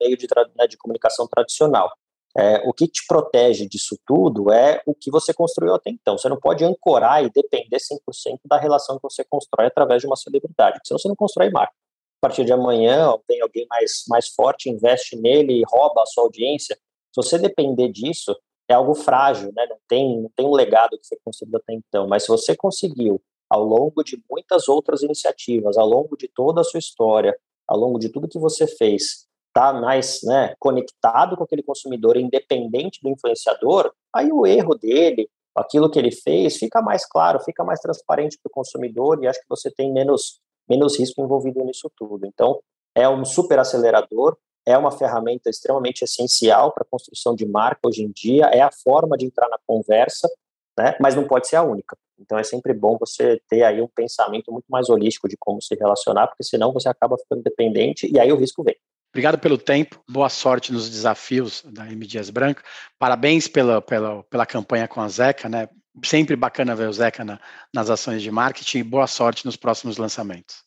meio 0.00 0.16
de, 0.16 0.26
né, 0.56 0.66
de 0.66 0.76
comunicação 0.76 1.26
tradicional. 1.26 1.90
É, 2.36 2.66
o 2.66 2.72
que 2.72 2.88
te 2.88 3.06
protege 3.06 3.68
disso 3.68 3.98
tudo 4.06 4.50
é 4.50 4.82
o 4.86 4.94
que 4.94 5.10
você 5.10 5.34
construiu 5.34 5.74
até 5.74 5.90
então. 5.90 6.16
Você 6.16 6.28
não 6.28 6.40
pode 6.40 6.64
ancorar 6.64 7.22
e 7.22 7.30
depender 7.30 7.76
100% 7.76 8.38
da 8.46 8.58
relação 8.58 8.96
que 8.96 9.02
você 9.02 9.22
constrói 9.24 9.66
através 9.66 10.00
de 10.00 10.06
uma 10.06 10.16
celebridade, 10.16 10.80
senão 10.84 10.98
você 10.98 11.08
não 11.08 11.16
constrói 11.16 11.50
marca. 11.50 11.74
A 12.22 12.28
partir 12.28 12.44
de 12.44 12.52
amanhã, 12.52 13.12
tem 13.26 13.42
alguém 13.42 13.66
mais, 13.68 14.04
mais 14.08 14.28
forte, 14.28 14.70
investe 14.70 15.16
nele 15.16 15.60
e 15.60 15.64
rouba 15.66 16.02
a 16.02 16.06
sua 16.06 16.24
audiência. 16.24 16.76
Se 16.76 17.16
você 17.16 17.38
depender 17.38 17.88
disso, 17.90 18.34
é 18.72 18.76
algo 18.76 18.94
frágil, 18.94 19.52
né? 19.54 19.66
não, 19.68 19.76
tem, 19.86 20.22
não 20.22 20.30
tem 20.34 20.46
um 20.46 20.52
legado 20.52 20.98
que 20.98 21.06
foi 21.06 21.18
construído 21.24 21.56
até 21.56 21.74
então. 21.74 22.06
Mas 22.08 22.24
se 22.24 22.28
você 22.28 22.56
conseguiu, 22.56 23.20
ao 23.48 23.62
longo 23.64 24.02
de 24.02 24.22
muitas 24.30 24.68
outras 24.68 25.02
iniciativas, 25.02 25.76
ao 25.76 25.86
longo 25.86 26.16
de 26.16 26.28
toda 26.28 26.62
a 26.62 26.64
sua 26.64 26.78
história, 26.78 27.36
ao 27.68 27.78
longo 27.78 27.98
de 27.98 28.08
tudo 28.08 28.28
que 28.28 28.38
você 28.38 28.66
fez, 28.66 29.26
tá 29.52 29.72
mais 29.72 30.20
né, 30.22 30.54
conectado 30.58 31.36
com 31.36 31.44
aquele 31.44 31.62
consumidor, 31.62 32.16
independente 32.16 33.00
do 33.02 33.10
influenciador, 33.10 33.92
aí 34.14 34.32
o 34.32 34.46
erro 34.46 34.74
dele, 34.74 35.28
aquilo 35.54 35.90
que 35.90 35.98
ele 35.98 36.10
fez, 36.10 36.56
fica 36.56 36.80
mais 36.80 37.06
claro, 37.06 37.40
fica 37.40 37.62
mais 37.62 37.80
transparente 37.80 38.38
para 38.42 38.48
o 38.48 38.52
consumidor 38.52 39.22
e 39.22 39.26
acho 39.26 39.40
que 39.40 39.48
você 39.48 39.70
tem 39.70 39.92
menos, 39.92 40.40
menos 40.68 40.98
risco 40.98 41.20
envolvido 41.20 41.62
nisso 41.62 41.90
tudo. 41.96 42.26
Então, 42.26 42.60
é 42.94 43.08
um 43.08 43.24
super 43.24 43.58
acelerador, 43.58 44.36
é 44.66 44.76
uma 44.76 44.90
ferramenta 44.90 45.50
extremamente 45.50 46.02
essencial 46.02 46.72
para 46.72 46.82
a 46.82 46.90
construção 46.90 47.34
de 47.34 47.46
marca 47.46 47.80
hoje 47.84 48.02
em 48.02 48.10
dia, 48.10 48.46
é 48.46 48.60
a 48.60 48.70
forma 48.70 49.16
de 49.16 49.26
entrar 49.26 49.48
na 49.48 49.58
conversa, 49.66 50.28
né, 50.78 50.96
mas 51.00 51.14
não 51.14 51.26
pode 51.26 51.48
ser 51.48 51.56
a 51.56 51.62
única. 51.62 51.96
Então 52.18 52.38
é 52.38 52.44
sempre 52.44 52.72
bom 52.72 52.96
você 52.98 53.40
ter 53.48 53.64
aí 53.64 53.80
um 53.80 53.88
pensamento 53.88 54.52
muito 54.52 54.66
mais 54.68 54.88
holístico 54.88 55.28
de 55.28 55.36
como 55.36 55.60
se 55.60 55.74
relacionar, 55.74 56.28
porque 56.28 56.44
senão 56.44 56.72
você 56.72 56.88
acaba 56.88 57.18
ficando 57.18 57.42
dependente 57.42 58.10
e 58.10 58.18
aí 58.18 58.32
o 58.32 58.36
risco 58.36 58.62
vem. 58.62 58.76
Obrigado 59.12 59.38
pelo 59.38 59.58
tempo, 59.58 60.02
boa 60.08 60.30
sorte 60.30 60.72
nos 60.72 60.88
desafios 60.88 61.62
da 61.66 61.86
M. 61.90 62.06
Dias 62.06 62.30
Branco. 62.30 62.62
Parabéns 62.98 63.46
pela, 63.46 63.82
pela, 63.82 64.22
pela 64.24 64.46
campanha 64.46 64.88
com 64.88 65.02
a 65.02 65.08
Zeca, 65.08 65.48
né? 65.50 65.68
Sempre 66.02 66.34
bacana 66.34 66.74
ver 66.74 66.88
o 66.88 66.92
Zeca 66.92 67.22
na, 67.22 67.38
nas 67.74 67.90
ações 67.90 68.22
de 68.22 68.30
marketing 68.30 68.78
e 68.78 68.82
boa 68.82 69.06
sorte 69.06 69.44
nos 69.44 69.56
próximos 69.56 69.98
lançamentos. 69.98 70.64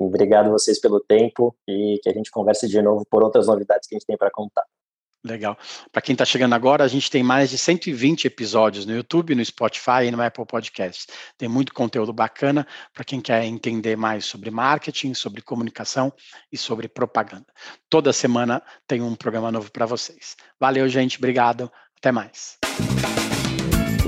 Obrigado 0.00 0.50
vocês 0.50 0.80
pelo 0.80 1.00
tempo 1.00 1.54
e 1.68 2.00
que 2.02 2.08
a 2.08 2.12
gente 2.12 2.30
converse 2.30 2.66
de 2.66 2.80
novo 2.80 3.04
por 3.10 3.22
outras 3.22 3.46
novidades 3.46 3.86
que 3.86 3.94
a 3.94 3.98
gente 3.98 4.06
tem 4.06 4.16
para 4.16 4.30
contar. 4.30 4.64
Legal. 5.22 5.58
Para 5.92 6.00
quem 6.00 6.14
está 6.14 6.24
chegando 6.24 6.54
agora, 6.54 6.82
a 6.82 6.88
gente 6.88 7.10
tem 7.10 7.22
mais 7.22 7.50
de 7.50 7.58
120 7.58 8.26
episódios 8.26 8.86
no 8.86 8.94
YouTube, 8.94 9.34
no 9.34 9.44
Spotify 9.44 10.06
e 10.06 10.10
no 10.10 10.22
Apple 10.22 10.46
Podcasts. 10.46 11.06
Tem 11.36 11.46
muito 11.46 11.74
conteúdo 11.74 12.10
bacana 12.10 12.66
para 12.94 13.04
quem 13.04 13.20
quer 13.20 13.44
entender 13.44 13.96
mais 13.96 14.24
sobre 14.24 14.50
marketing, 14.50 15.12
sobre 15.12 15.42
comunicação 15.42 16.10
e 16.50 16.56
sobre 16.56 16.88
propaganda. 16.88 17.46
Toda 17.90 18.14
semana 18.14 18.62
tem 18.86 19.02
um 19.02 19.14
programa 19.14 19.52
novo 19.52 19.70
para 19.70 19.84
vocês. 19.84 20.36
Valeu, 20.58 20.88
gente. 20.88 21.18
Obrigado. 21.18 21.70
Até 21.98 22.10
mais. 22.10 22.56